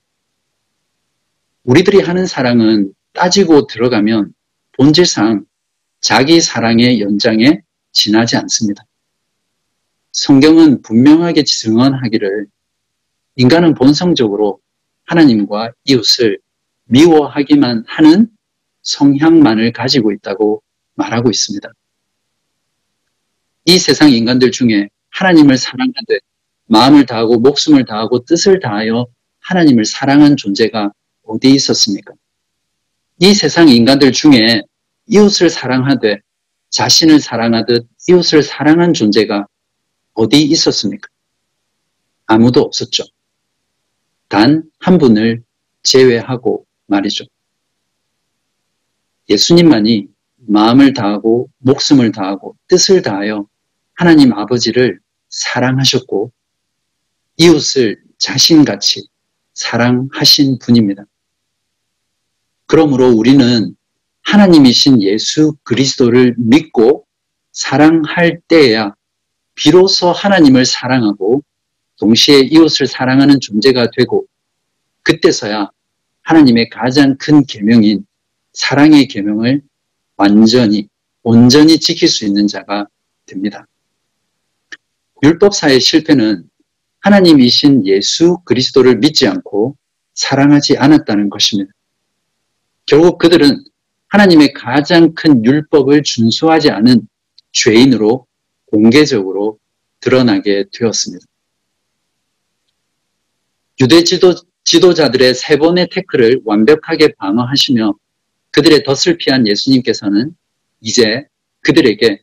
우리들이 1.63 2.01
하는 2.01 2.25
사랑은 2.25 2.93
따지고 3.13 3.67
들어가면 3.67 4.33
본질상 4.73 5.45
자기 6.01 6.39
사랑의 6.41 7.01
연장에 7.01 7.61
지나지 7.91 8.37
않습니다. 8.37 8.83
성경은 10.11 10.81
분명하게 10.81 11.43
증언하기를 11.43 12.47
인간은 13.37 13.73
본성적으로 13.73 14.59
하나님과 15.05 15.71
이웃을 15.85 16.39
미워하기만 16.93 17.85
하는 17.87 18.27
성향만을 18.83 19.71
가지고 19.71 20.11
있다고 20.11 20.61
말하고 20.93 21.31
있습니다. 21.31 21.67
이 23.65 23.79
세상 23.79 24.11
인간들 24.11 24.51
중에 24.51 24.89
하나님을 25.09 25.57
사랑하되 25.57 26.19
마음을 26.65 27.05
다하고 27.07 27.39
목숨을 27.39 27.85
다하고 27.85 28.25
뜻을 28.25 28.59
다하여 28.59 29.07
하나님을 29.39 29.85
사랑한 29.85 30.37
존재가 30.37 30.91
어디 31.23 31.51
있었습니까? 31.55 32.13
이 33.19 33.33
세상 33.33 33.69
인간들 33.69 34.11
중에 34.11 34.61
이웃을 35.07 35.49
사랑하되 35.49 36.19
자신을 36.69 37.19
사랑하듯 37.19 37.87
이웃을 38.07 38.43
사랑한 38.43 38.93
존재가 38.93 39.47
어디 40.13 40.43
있었습니까? 40.43 41.07
아무도 42.27 42.61
없었죠. 42.61 43.03
단 44.27 44.63
한 44.79 44.97
분을 44.97 45.43
제외하고 45.83 46.65
말이죠. 46.87 47.25
예수님만이 49.29 50.07
마음을 50.37 50.93
다하고 50.93 51.49
목숨을 51.59 52.11
다하고 52.11 52.55
뜻을 52.67 53.01
다하여 53.01 53.47
하나님 53.93 54.33
아버지를 54.33 54.99
사랑하셨고 55.29 56.31
이웃을 57.37 58.01
자신같이 58.17 59.07
사랑하신 59.53 60.59
분입니다. 60.59 61.05
그러므로 62.65 63.09
우리는 63.09 63.75
하나님이신 64.23 65.01
예수 65.01 65.55
그리스도를 65.63 66.35
믿고 66.37 67.05
사랑할 67.51 68.39
때에야 68.47 68.95
비로소 69.55 70.11
하나님을 70.11 70.65
사랑하고 70.65 71.43
동시에 71.99 72.39
이웃을 72.39 72.87
사랑하는 72.87 73.39
존재가 73.39 73.89
되고 73.95 74.25
그때서야 75.03 75.69
하나님의 76.23 76.69
가장 76.69 77.17
큰 77.17 77.45
계명인 77.45 78.05
사랑의 78.53 79.07
계명을 79.07 79.61
완전히 80.15 80.87
온전히 81.21 81.79
지킬 81.79 82.07
수 82.07 82.25
있는 82.25 82.47
자가 82.47 82.87
됩니다. 83.25 83.67
율법사의 85.23 85.79
실패는 85.79 86.49
하나님이신 86.99 87.85
예수 87.87 88.39
그리스도를 88.45 88.97
믿지 88.97 89.27
않고 89.27 89.77
사랑하지 90.13 90.77
않았다는 90.77 91.29
것입니다. 91.29 91.71
결국 92.85 93.17
그들은 93.17 93.63
하나님의 94.09 94.53
가장 94.53 95.13
큰 95.13 95.43
율법을 95.43 96.03
준수하지 96.03 96.69
않은 96.69 97.07
죄인으로 97.51 98.27
공개적으로 98.65 99.59
드러나게 99.99 100.65
되었습니다. 100.71 101.25
유대 103.81 104.03
지도, 104.03 104.35
지도자들의 104.63 105.33
세 105.35 105.57
번의 105.57 105.89
태클을 105.91 106.41
완벽하게 106.45 107.13
방어하시며 107.17 107.93
그들의 108.51 108.83
덫을 108.83 109.17
피한 109.17 109.47
예수님께서는 109.47 110.35
이제 110.81 111.25
그들에게 111.61 112.21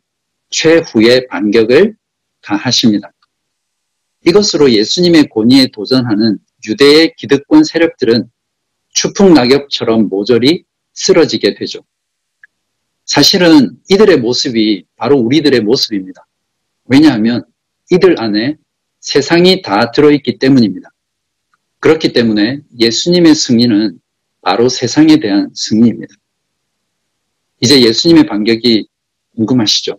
최후의 0.50 1.26
반격을 1.29 1.96
가하십니다. 2.42 3.12
이것으로 4.26 4.70
예수님의 4.72 5.29
권위에 5.29 5.68
도전하는 5.72 6.38
유대의 6.66 7.14
기득권 7.16 7.64
세력들은 7.64 8.31
추풍 8.92 9.35
낙엽처럼 9.35 10.09
모조리 10.09 10.64
쓰러지게 10.92 11.55
되죠. 11.55 11.81
사실은 13.07 13.79
이들의 13.88 14.18
모습이 14.18 14.85
바로 14.96 15.16
우리들의 15.18 15.61
모습입니다. 15.61 16.26
왜냐하면 16.85 17.44
이들 17.90 18.20
안에 18.20 18.57
세상이 19.00 19.62
다 19.62 19.90
들어있기 19.90 20.38
때문입니다. 20.38 20.90
그렇기 21.81 22.12
때문에 22.12 22.61
예수님의 22.79 23.35
승리는 23.35 23.99
바로 24.43 24.69
세상에 24.69 25.19
대한 25.19 25.51
승리입니다. 25.55 26.14
이제 27.61 27.83
예수님의 27.83 28.27
반격이 28.27 28.87
궁금하시죠? 29.37 29.99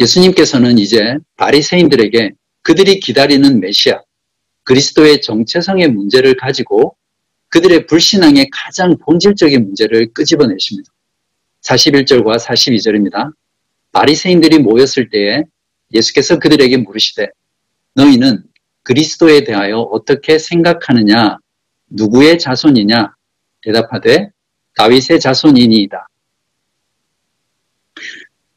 예수님께서는 0.00 0.78
이제 0.78 1.16
바리새인들에게 1.36 2.32
그들이 2.62 3.00
기다리는 3.00 3.60
메시아, 3.60 4.00
그리스도의 4.64 5.20
정체성의 5.20 5.88
문제를 5.88 6.36
가지고 6.36 6.96
그들의 7.48 7.86
불신앙의 7.86 8.48
가장 8.50 8.96
본질적인 8.98 9.64
문제를 9.64 10.12
끄집어내십니다. 10.14 10.90
41절과 11.62 12.38
42절입니다. 12.38 13.32
바리새인들이 13.92 14.58
모였을 14.58 15.10
때에 15.10 15.42
예수께서 15.92 16.38
그들에게 16.38 16.78
물으시되 16.78 17.28
너희는 17.94 18.44
그리스도에 18.82 19.44
대하여 19.44 19.78
어떻게 19.78 20.38
생각하느냐? 20.38 21.38
누구의 21.90 22.38
자손이냐? 22.38 23.14
대답하되 23.62 24.30
다윗의 24.76 25.20
자손이니이다. 25.20 26.08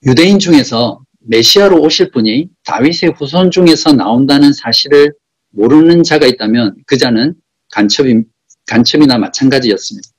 유대인 0.05 0.39
중에서 0.39 1.03
메시아로 1.19 1.81
오실 1.81 2.11
분이 2.11 2.49
다윗의 2.65 3.13
후손 3.17 3.51
중에서 3.51 3.93
나온다는 3.93 4.53
사실을 4.53 5.13
모르는 5.49 6.03
자가 6.03 6.25
있다면 6.27 6.75
그 6.85 6.97
자는 6.97 7.33
간첩이, 7.71 8.23
간첩이나 8.67 9.17
마찬가지였습니다. 9.17 10.09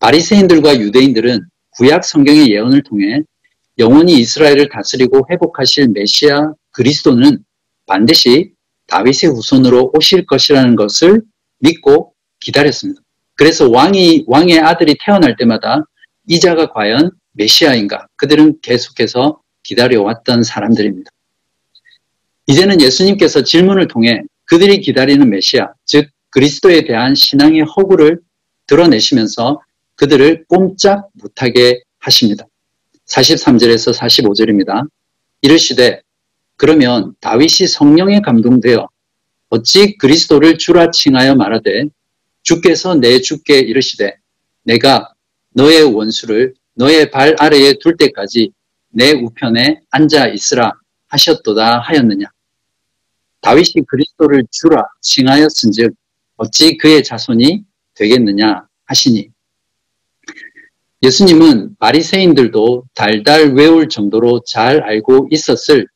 바리새인들과 0.00 0.78
유대인들은 0.80 1.46
구약 1.70 2.04
성경의 2.04 2.50
예언을 2.50 2.82
통해 2.82 3.22
영원히 3.78 4.18
이스라엘을 4.18 4.68
다스리고 4.68 5.26
회복하실 5.30 5.88
메시아 5.88 6.52
그리스도는 6.72 7.44
반드시 7.86 8.53
다윗의 8.94 9.30
후손으로 9.30 9.90
오실 9.92 10.24
것이라는 10.24 10.76
것을 10.76 11.22
믿고 11.58 12.14
기다렸습니다. 12.38 13.00
그래서 13.34 13.68
왕이 13.68 14.24
왕의 14.28 14.60
아들이 14.60 14.96
태어날 15.04 15.34
때마다 15.36 15.84
이자가 16.28 16.70
과연 16.70 17.10
메시아인가? 17.32 18.06
그들은 18.14 18.60
계속해서 18.62 19.40
기다려왔던 19.64 20.44
사람들입니다. 20.44 21.10
이제는 22.46 22.80
예수님께서 22.80 23.42
질문을 23.42 23.88
통해 23.88 24.22
그들이 24.44 24.80
기다리는 24.80 25.28
메시아, 25.28 25.72
즉 25.84 26.08
그리스도에 26.30 26.84
대한 26.84 27.16
신앙의 27.16 27.62
허구를 27.62 28.20
드러내시면서 28.68 29.60
그들을 29.96 30.44
꼼짝 30.46 31.08
못하게 31.14 31.82
하십니다. 31.98 32.44
43절에서 33.06 33.92
45절입니다. 33.92 34.86
이르시되 35.42 36.00
그러면 36.56 37.14
다윗이 37.20 37.68
성령에 37.68 38.20
감동되어 38.20 38.88
어찌 39.50 39.96
그리스도를 39.98 40.58
주라 40.58 40.90
칭하여 40.90 41.34
말하되 41.34 41.84
주께서 42.42 42.94
내 42.94 43.20
주께 43.20 43.58
이르시되 43.58 44.16
내가 44.62 45.12
너의 45.50 45.82
원수를 45.82 46.54
너의 46.74 47.10
발 47.10 47.36
아래에 47.38 47.74
둘 47.80 47.96
때까지 47.96 48.52
내 48.90 49.12
우편에 49.12 49.80
앉아 49.90 50.28
있으라 50.28 50.72
하셨도다 51.08 51.80
하였느냐. 51.80 52.26
다윗이 53.40 53.84
그리스도를 53.86 54.44
주라 54.50 54.84
칭하였은즉 55.00 55.94
어찌 56.36 56.76
그의 56.78 57.04
자손이 57.04 57.64
되겠느냐 57.94 58.66
하시니 58.86 59.28
예수님은 61.02 61.76
바리새인들도 61.78 62.84
달달 62.94 63.52
외울 63.54 63.88
정도로 63.88 64.40
잘 64.46 64.82
알고 64.82 65.28
있었을 65.30 65.86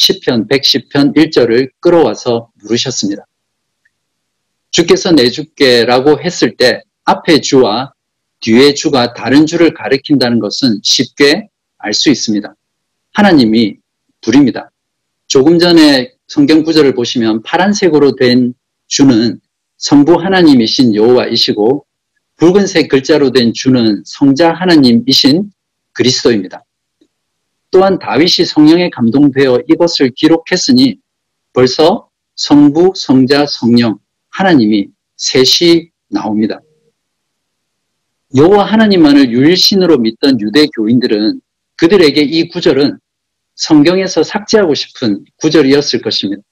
시편 0.00 0.48
110편 0.48 1.14
1절을 1.14 1.70
끌어와서 1.78 2.50
물으셨습니다. 2.62 3.26
주께서 4.70 5.12
내 5.12 5.28
주께라고 5.28 6.20
했을 6.22 6.56
때 6.56 6.82
앞에 7.04 7.42
주와 7.42 7.92
뒤에 8.40 8.72
주가 8.72 9.12
다른 9.12 9.44
주를 9.44 9.74
가리킨다는 9.74 10.38
것은 10.38 10.80
쉽게 10.82 11.48
알 11.76 11.92
수 11.92 12.08
있습니다. 12.10 12.54
하나님이 13.12 13.76
둘입니다. 14.22 14.70
조금 15.26 15.58
전에 15.58 16.12
성경 16.28 16.62
구절을 16.62 16.94
보시면 16.94 17.42
파란색으로 17.42 18.16
된 18.16 18.54
주는 18.86 19.38
성부 19.76 20.14
하나님이신 20.14 20.94
여호와이시고 20.94 21.84
붉은색 22.36 22.88
글자로 22.88 23.32
된 23.32 23.52
주는 23.52 24.02
성자 24.06 24.52
하나님이신 24.52 25.50
그리스도입니다. 25.92 26.64
또한 27.70 27.98
다윗이 27.98 28.46
성령에 28.46 28.90
감동되어 28.90 29.60
이것을 29.68 30.10
기록했으니 30.16 30.96
벌써 31.52 32.08
성부, 32.36 32.92
성자, 32.96 33.46
성령 33.46 33.98
하나님이 34.30 34.88
셋이 35.16 35.90
나옵니다. 36.08 36.60
여호와 38.34 38.64
하나님만을 38.64 39.30
유일신으로 39.30 39.98
믿던 39.98 40.40
유대 40.40 40.66
교인들은 40.76 41.40
그들에게 41.76 42.22
이 42.22 42.48
구절은 42.48 42.98
성경에서 43.56 44.22
삭제하고 44.22 44.74
싶은 44.74 45.24
구절이었을 45.36 46.00
것입니다. 46.00 46.42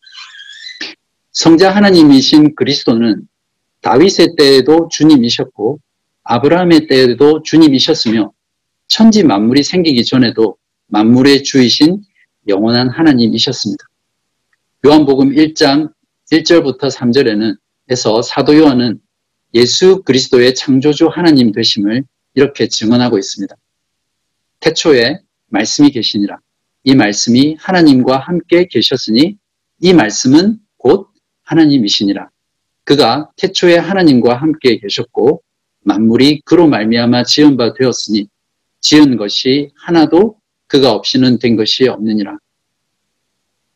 성자 1.33 1.75
하나님이신 1.75 2.55
그리스도는 2.55 3.27
다윗의 3.81 4.35
때에도 4.37 4.89
주님이셨고 4.91 5.81
아브라함의 6.25 6.89
때에도 6.89 7.43
주님이셨으며 7.43 8.33
천지 8.89 9.23
만물이 9.23 9.63
생기기 9.63 10.05
전에도 10.05 10.58
만물의 10.89 11.43
주이신 11.45 12.03
영원한 12.49 12.89
하나님이셨습니다. 12.89 13.85
요한복음 14.87 15.31
1장 15.35 15.93
1절부터 16.33 16.91
3절에는 16.91 17.57
에서 17.91 18.21
사도 18.23 18.57
요한은 18.57 19.01
예수 19.55 20.03
그리스도의 20.03 20.55
창조주 20.55 21.09
하나님 21.09 21.53
되심을 21.53 22.05
이렇게 22.35 22.69
증언하고 22.69 23.19
있습니다. 23.19 23.55
태초에 24.61 25.21
말씀이 25.49 25.91
계시니라. 25.91 26.39
이 26.85 26.95
말씀이 26.95 27.57
하나님과 27.59 28.19
함께 28.19 28.67
계셨으니 28.67 29.37
이 29.81 29.93
말씀은 29.93 30.59
곧 30.77 31.09
하나님이시니라. 31.45 32.29
그가 32.85 33.31
태초에 33.37 33.77
하나님과 33.77 34.37
함께 34.37 34.79
계셨고 34.79 35.43
만물이 35.81 36.43
그로 36.45 36.67
말미암아 36.67 37.25
지은 37.25 37.57
바 37.57 37.73
되었으니 37.73 38.29
지은 38.81 39.17
것이 39.17 39.71
하나도 39.77 40.39
그가 40.69 40.93
없이는 40.93 41.39
된 41.39 41.57
것이 41.57 41.89
없느니라. 41.89 42.39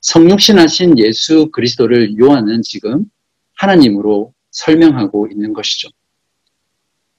성육신하신 0.02 0.98
예수 0.98 1.50
그리스도를 1.50 2.18
요한은 2.18 2.62
지금 2.62 3.04
하나님으로 3.54 4.32
설명하고 4.50 5.28
있는 5.28 5.52
것이죠. 5.52 5.88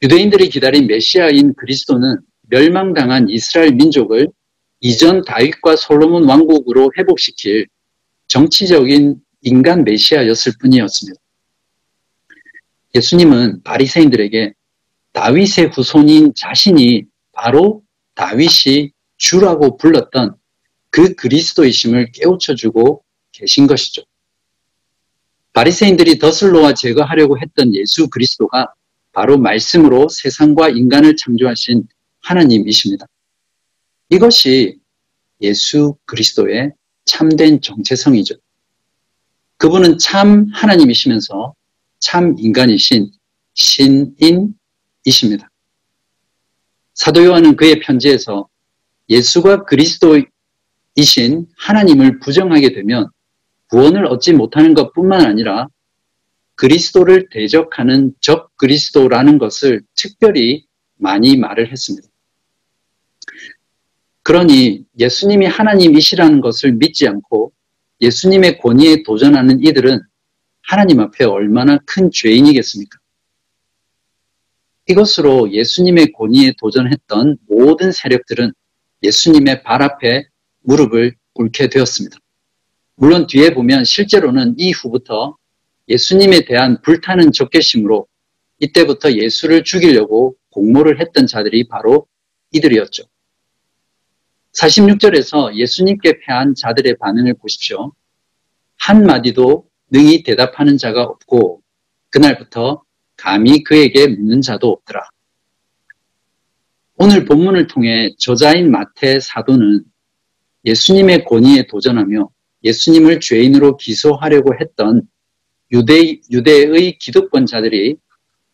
유대인들이 0.02 0.50
기다린 0.50 0.88
메시아인 0.88 1.54
그리스도는 1.56 2.20
멸망당한 2.50 3.30
이스라엘 3.30 3.72
민족을 3.72 4.28
이전 4.82 5.24
다윗과 5.24 5.78
솔로몬 5.78 6.26
왕국으로 6.26 6.92
회복시킬 6.98 7.68
정치적인 8.28 9.16
인간 9.42 9.84
메시아였을 9.84 10.54
뿐이었습니다. 10.60 11.20
예수님은 12.96 13.64
바리새인들에게 13.64 14.54
다윗의 15.14 15.72
후손인 15.74 16.34
자신이 16.36 17.06
바로 17.32 17.82
다윗이 18.16 18.92
주라고 19.24 19.78
불렀던 19.78 20.36
그 20.90 21.16
그리스도이심을 21.16 22.12
깨우쳐주고 22.12 23.06
계신 23.32 23.68
것이죠. 23.68 24.04
바리새인들이 25.54 26.20
더슬로와 26.20 26.74
제거하려고 26.74 27.40
했던 27.40 27.74
예수 27.74 28.10
그리스도가 28.10 28.74
바로 29.14 29.38
말씀으로 29.38 30.10
세상과 30.10 30.70
인간을 30.70 31.16
창조하신 31.16 31.88
하나님이십니다. 32.20 33.06
이것이 34.10 34.80
예수 35.42 35.96
그리스도의 36.06 36.74
참된 37.06 37.62
정체성이죠. 37.62 38.36
그분은 39.56 40.00
참 40.00 40.48
하나님이시면서 40.52 41.56
참 42.00 42.36
인간이신 42.38 43.10
신인이십니다. 43.54 45.50
사도 46.94 47.24
요한은 47.24 47.56
그의 47.56 47.80
편지에서 47.80 48.50
예수가 49.14 49.66
그리스도이신 49.66 50.26
하나님을 51.58 52.20
부정하게 52.20 52.74
되면 52.74 53.10
구원을 53.70 54.08
얻지 54.08 54.34
못하는 54.34 54.74
것 54.74 54.92
뿐만 54.94 55.26
아니라 55.26 55.68
그리스도를 56.56 57.30
대적하는 57.30 58.14
적 58.22 58.56
그리스도라는 58.58 59.38
것을 59.38 59.82
특별히 59.96 60.66
많이 60.96 61.38
말을 61.38 61.72
했습니다. 61.72 62.08
그러니 64.24 64.86
예수님이 65.00 65.46
하나님이시라는 65.48 66.42
것을 66.42 66.74
믿지 66.74 67.08
않고 67.08 67.52
예수님의 68.02 68.58
권위에 68.60 69.04
도전하는 69.04 69.64
이들은 69.64 70.00
하나님 70.62 71.00
앞에 71.02 71.26
얼마나 71.26 71.78
큰 71.86 72.10
죄인이겠습니까? 72.12 72.98
이것으로 74.88 75.52
예수님의 75.52 76.14
권위에 76.14 76.54
도전했던 76.58 77.38
모든 77.48 77.92
세력들은 77.92 78.54
예수님의 79.04 79.64
발 79.64 79.82
앞에 79.82 80.26
무릎을 80.62 81.16
꿇게 81.34 81.70
되었습니다. 81.70 82.18
물론 82.96 83.28
뒤에 83.28 83.54
보면 83.54 83.84
실제로는 83.84 84.56
이후부터 84.58 85.36
예수님에 85.90 86.46
대한 86.46 86.82
불타는 86.82 87.32
적개심으로 87.32 88.08
이때부터 88.60 89.14
예수를 89.14 89.64
죽이려고 89.64 90.36
공모를 90.52 91.02
했던 91.02 91.28
자들이 91.28 91.68
바로 91.68 92.08
이들이었죠. 92.52 93.04
46절에서 94.54 95.56
예수님께 95.56 96.20
패한 96.20 96.54
자들의 96.56 96.98
반응을 97.00 97.34
보십시오. 97.34 97.92
한마디도 98.78 99.66
능히 99.90 100.24
대답하는 100.24 100.78
자가 100.78 101.04
없고 101.04 101.62
그날부터 102.10 102.84
감히 103.18 103.64
그에게 103.64 104.08
묻는 104.08 104.42
자도 104.42 104.70
없더라. 104.70 105.10
오늘 106.96 107.26
본문을 107.26 107.68
통해 107.68 108.14
저자인 108.20 108.70
마태 108.70 109.20
사도는 109.20 109.84
예수님의 110.66 111.26
권위에 111.26 111.66
도전하며 111.68 112.30
예수님을 112.64 113.20
죄인으로 113.20 113.78
기소하려고 113.78 114.54
했던 114.60 115.02
유대, 115.72 116.20
유대의 116.30 117.00
기득권자들이 117.00 117.96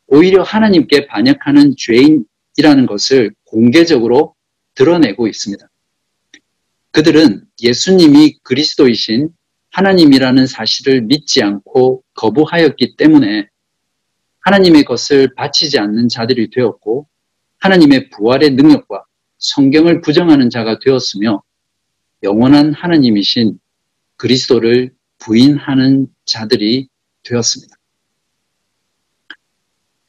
오히려 0.08 0.42
하나님께 0.42 1.08
반역하는 1.08 1.76
죄인이라는 1.78 2.86
것을 2.88 3.32
공개적으로 3.44 4.36
드러내고 4.74 5.28
있습니다. 5.28 5.70
그들은 6.92 7.44
예수님이 7.62 8.40
그리스도이신 8.42 9.30
하나님이라는 9.72 10.48
사실을 10.48 11.02
믿지 11.02 11.44
않고 11.44 12.04
거부하였기 12.16 12.96
때문에 12.96 13.48
하나님의 14.40 14.86
것을 14.86 15.36
바치지 15.36 15.78
않는 15.78 16.08
자들이 16.08 16.50
되었고 16.50 17.08
하나님의 17.60 18.10
부활의 18.10 18.52
능력과 18.52 19.06
성경을 19.38 20.02
부정하는 20.02 20.50
자가 20.50 20.80
되었으며 20.80 21.42
영원한 22.24 22.74
하나님이신 22.74 23.60
그리스도를 24.18 24.94
부인하는 25.20 26.08
자들이 26.26 26.90
되었습니다. 27.24 27.76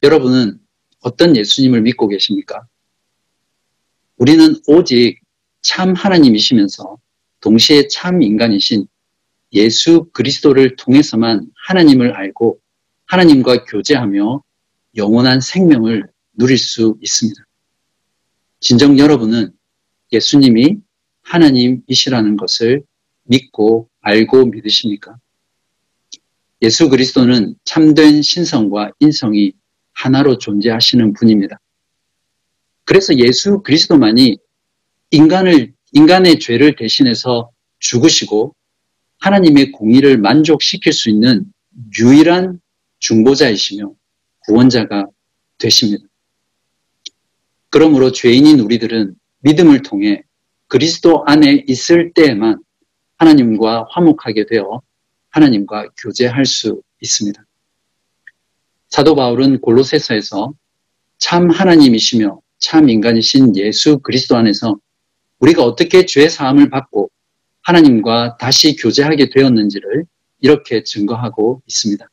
여러분은 0.03 0.59
어떤 1.01 1.35
예수님을 1.35 1.81
믿고 1.81 2.07
계십니까? 2.07 2.65
우리는 4.17 4.55
오직 4.67 5.19
참 5.61 5.93
하나님이시면서 5.93 6.97
동시에 7.39 7.87
참 7.87 8.21
인간이신 8.21 8.87
예수 9.53 10.09
그리스도를 10.13 10.75
통해서만 10.75 11.47
하나님을 11.67 12.13
알고 12.13 12.59
하나님과 13.05 13.65
교제하며 13.65 14.43
영원한 14.95 15.41
생명을 15.41 16.07
누릴 16.41 16.57
수 16.57 16.97
있습니다. 17.01 17.39
진정 18.59 18.97
여러분은 18.97 19.51
예수님이 20.11 20.77
하나님이시라는 21.21 22.35
것을 22.35 22.81
믿고 23.25 23.89
알고 24.01 24.47
믿으십니까? 24.47 25.17
예수 26.63 26.89
그리스도는 26.89 27.55
참된 27.63 28.23
신성과 28.23 28.91
인성이 28.99 29.53
하나로 29.93 30.39
존재하시는 30.39 31.13
분입니다. 31.13 31.59
그래서 32.85 33.15
예수 33.17 33.61
그리스도만이 33.61 34.37
인간을, 35.11 35.73
인간의 35.91 36.39
죄를 36.39 36.75
대신해서 36.75 37.51
죽으시고 37.79 38.55
하나님의 39.19 39.73
공의를 39.73 40.17
만족시킬 40.17 40.91
수 40.91 41.11
있는 41.11 41.45
유일한 41.99 42.59
중보자이시며 42.97 43.93
구원자가 44.39 45.05
되십니다. 45.59 46.10
그러므로 47.71 48.11
죄인인 48.11 48.59
우리들은 48.59 49.15
믿음을 49.39 49.81
통해 49.81 50.23
그리스도 50.67 51.23
안에 51.25 51.63
있을 51.67 52.11
때에만 52.13 52.61
하나님과 53.17 53.87
화목하게 53.89 54.45
되어 54.45 54.81
하나님과 55.29 55.89
교제할 55.97 56.45
수 56.45 56.81
있습니다. 56.99 57.43
사도 58.89 59.15
바울은 59.15 59.61
골로새서에서 59.61 60.53
참 61.17 61.49
하나님이시며 61.49 62.41
참 62.59 62.89
인간이신 62.89 63.55
예수 63.55 63.99
그리스도 63.99 64.35
안에서 64.35 64.77
우리가 65.39 65.63
어떻게 65.63 66.05
죄 66.05 66.27
사함을 66.27 66.69
받고 66.69 67.09
하나님과 67.61 68.37
다시 68.37 68.75
교제하게 68.75 69.29
되었는지를 69.29 70.05
이렇게 70.41 70.83
증거하고 70.83 71.61
있습니다. 71.67 72.05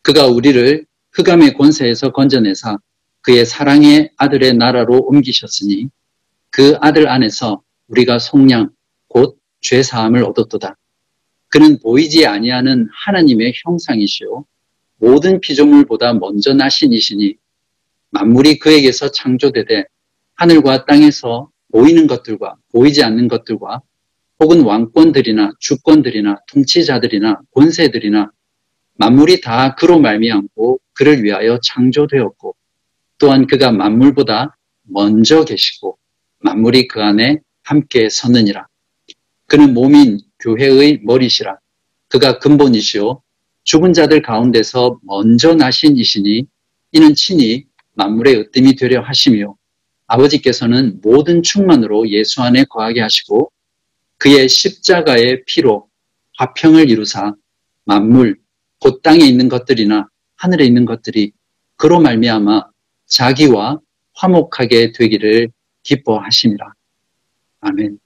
그가 0.00 0.28
우리를 0.28 0.86
흑암의 1.12 1.54
권세에서 1.54 2.12
건져내사 2.12 2.78
그의 3.26 3.44
사랑의 3.44 4.10
아들의 4.16 4.54
나라로 4.54 5.00
옮기셨으니 5.08 5.88
그 6.50 6.76
아들 6.80 7.08
안에서 7.08 7.62
우리가 7.88 8.18
속량 8.18 8.70
곧 9.08 9.36
죄 9.60 9.82
사함을 9.82 10.22
얻었도다. 10.22 10.76
그는 11.48 11.80
보이지 11.80 12.24
아니하는 12.26 12.88
하나님의 12.92 13.54
형상이시요 13.64 14.44
모든 14.98 15.40
피조물보다 15.40 16.14
먼저 16.14 16.54
나신 16.54 16.92
이시니 16.92 17.34
만물이 18.10 18.60
그에게서 18.60 19.10
창조되되 19.10 19.84
하늘과 20.34 20.84
땅에서 20.84 21.50
보이는 21.72 22.06
것들과 22.06 22.56
보이지 22.70 23.02
않는 23.02 23.26
것들과 23.26 23.82
혹은 24.38 24.62
왕권들이나 24.62 25.54
주권들이나 25.58 26.38
통치자들이나 26.52 27.40
권세들이나 27.52 28.30
만물이 28.98 29.40
다 29.40 29.74
그로 29.74 29.98
말미암고 29.98 30.78
그를 30.92 31.24
위하여 31.24 31.58
창조되었고 31.62 32.54
또한 33.18 33.46
그가 33.46 33.72
만물보다 33.72 34.56
먼저 34.82 35.44
계시고 35.44 35.98
만물이 36.40 36.88
그 36.88 37.02
안에 37.02 37.40
함께 37.64 38.08
섰느니라. 38.08 38.66
그는 39.46 39.74
몸인 39.74 40.20
교회의 40.40 41.00
머리시라. 41.02 41.58
그가 42.08 42.38
근본이시오. 42.38 43.22
죽은 43.64 43.92
자들 43.92 44.22
가운데서 44.22 45.00
먼저 45.02 45.54
나신 45.54 45.96
이시니 45.96 46.46
이는 46.92 47.14
친히 47.14 47.64
만물의 47.94 48.36
으뜸이 48.36 48.76
되려 48.76 49.00
하시며 49.00 49.56
아버지께서는 50.06 51.00
모든 51.02 51.42
충만으로 51.42 52.08
예수 52.10 52.42
안에 52.42 52.64
거하게 52.64 53.00
하시고 53.00 53.50
그의 54.18 54.48
십자가의 54.48 55.44
피로 55.46 55.88
화평을 56.38 56.90
이루사 56.90 57.34
만물 57.84 58.38
곧 58.78 59.02
땅에 59.02 59.24
있는 59.24 59.48
것들이나 59.48 60.08
하늘에 60.36 60.64
있는 60.64 60.84
것들이 60.84 61.32
그로 61.76 62.00
말미암아 62.00 62.66
자기와 63.06 63.80
화목하게 64.14 64.92
되기를 64.92 65.50
기뻐하심이라. 65.82 66.74
아멘. 67.60 67.98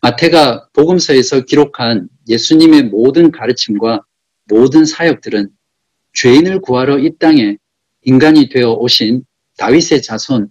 마태가 0.00 0.68
복음서에서 0.72 1.44
기록한 1.44 2.08
예수님의 2.28 2.84
모든 2.84 3.30
가르침과 3.30 4.04
모든 4.44 4.84
사역들은 4.84 5.50
죄인을 6.14 6.60
구하러 6.60 6.98
이 6.98 7.16
땅에 7.18 7.56
인간이 8.02 8.48
되어 8.48 8.72
오신 8.72 9.24
다윗의 9.56 10.02
자손 10.02 10.48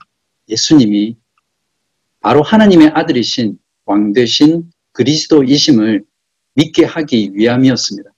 예수님이 0.49 1.17
바로 2.19 2.43
하나님의 2.43 2.89
아들이신 2.89 3.57
왕 3.85 4.11
되신 4.13 4.69
그리스도이심을 4.91 6.03
믿게 6.55 6.85
하기 6.85 7.31
위함이었습니다. 7.33 8.09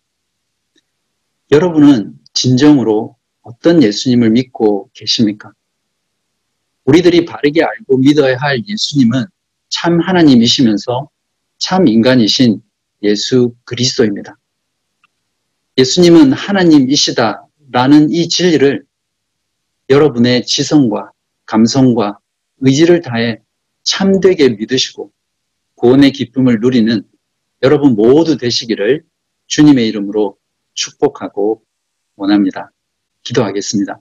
여러분은 1.51 2.17
진정으로 2.33 3.18
어떤 3.41 3.81
예수님을 3.81 4.31
믿고 4.31 4.89
계십니까? 4.93 5.51
우리들이 6.85 7.25
바르게 7.25 7.63
알고 7.63 7.97
믿어야 7.97 8.37
할 8.37 8.63
예수님은 8.67 9.25
참 9.69 9.99
하나님이시면서 10.01 11.09
참 11.57 11.87
인간이신 11.87 12.61
예수 13.03 13.53
그리스도입니다. 13.65 14.37
예수님은 15.77 16.33
하나님이시다라는 16.33 18.09
이 18.09 18.27
진리를 18.27 18.83
여러분의 19.89 20.45
지성과 20.45 21.11
감성과 21.45 22.19
의지를 22.59 23.01
다해 23.01 23.39
참되게 23.83 24.49
믿으시고 24.49 25.11
구원의 25.75 26.11
기쁨을 26.11 26.59
누리는 26.59 27.03
여러분 27.63 27.95
모두 27.95 28.37
되시기를 28.37 29.03
주님의 29.47 29.87
이름으로 29.87 30.37
축복하고 30.73 31.63
원합니다. 32.15 32.71
기도하겠습니다. 33.23 33.99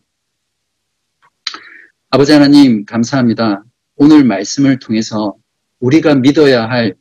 아버지 2.10 2.32
하나님, 2.32 2.84
감사합니다. 2.84 3.64
오늘 3.96 4.24
말씀을 4.24 4.78
통해서 4.78 5.34
우리가 5.80 6.14
믿어야 6.14 6.68
할 6.68 6.94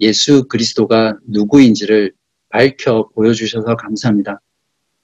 예수 0.00 0.46
그리스도가 0.48 1.18
누구인지를 1.26 2.12
밝혀 2.48 3.08
보여주셔서 3.14 3.76
감사합니다. 3.76 4.40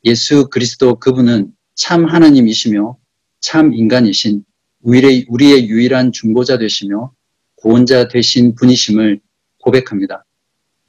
예수 0.05 0.49
그리스도 0.49 0.99
그분은 0.99 1.53
참 1.75 2.05
하나님이시며 2.05 2.97
참 3.41 3.73
인간이신 3.73 4.45
우리의, 4.83 5.27
유일한 5.69 6.13
중보자 6.13 6.59
되시며 6.59 7.13
구원자 7.57 8.09
되신 8.09 8.55
분이심을 8.55 9.21
고백합니다. 9.61 10.25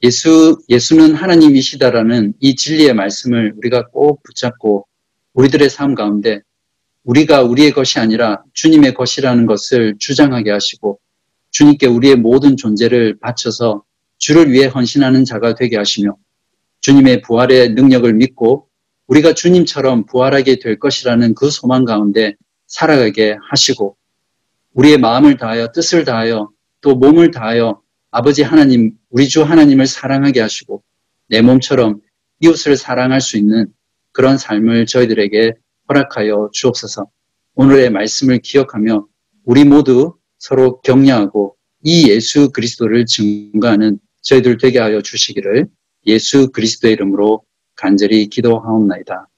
예수, 0.02 0.60
예수는 0.68 1.14
하나님이시다라는 1.14 2.34
이 2.40 2.54
진리의 2.54 2.94
말씀을 2.94 3.54
우리가 3.56 3.88
꼭 3.88 4.22
붙잡고 4.22 4.86
우리들의 5.34 5.70
삶 5.70 5.94
가운데 5.94 6.40
우리가 7.04 7.42
우리의 7.42 7.72
것이 7.72 7.98
아니라 7.98 8.42
주님의 8.52 8.94
것이라는 8.94 9.46
것을 9.46 9.96
주장하게 9.98 10.50
하시고 10.50 10.98
주님께 11.50 11.86
우리의 11.86 12.16
모든 12.16 12.56
존재를 12.56 13.18
바쳐서 13.20 13.84
주를 14.18 14.52
위해 14.52 14.66
헌신하는 14.66 15.24
자가 15.24 15.54
되게 15.54 15.76
하시며 15.76 16.16
주님의 16.80 17.22
부활의 17.22 17.70
능력을 17.70 18.12
믿고 18.12 18.68
우리가 19.06 19.34
주님처럼 19.34 20.06
부활하게 20.06 20.58
될 20.60 20.78
것이라는 20.78 21.34
그 21.34 21.50
소망 21.50 21.84
가운데 21.84 22.36
살아가게 22.66 23.36
하시고 23.50 23.96
우리의 24.74 24.98
마음을 24.98 25.36
다하여 25.36 25.72
뜻을 25.72 26.04
다하여 26.04 26.50
또 26.80 26.94
몸을 26.94 27.30
다하여 27.30 27.80
아버지 28.12 28.42
하나님, 28.42 28.92
우리 29.10 29.28
주 29.28 29.42
하나님을 29.42 29.86
사랑하게 29.86 30.40
하시고 30.40 30.82
내 31.28 31.42
몸처럼 31.42 32.00
이웃을 32.40 32.76
사랑할 32.76 33.20
수 33.20 33.36
있는 33.36 33.72
그런 34.12 34.38
삶을 34.38 34.86
저희들에게 34.86 35.52
허락하여 35.88 36.50
주옵소서. 36.52 37.08
오늘의 37.54 37.90
말씀을 37.90 38.38
기억하며 38.38 39.06
우리 39.44 39.64
모두 39.64 40.16
서로 40.38 40.80
격려하고 40.80 41.56
이 41.82 42.08
예수 42.10 42.50
그리스도를 42.50 43.06
증거하는 43.06 43.98
저희들 44.22 44.58
되게 44.58 44.78
하여 44.78 45.00
주시기를 45.00 45.66
예수 46.06 46.50
그리스도의 46.50 46.94
이름으로 46.94 47.42
간절히 47.74 48.28
기도하옵나이다. 48.28 49.28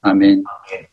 아멘. 0.00 0.44
아멘. 0.46 0.87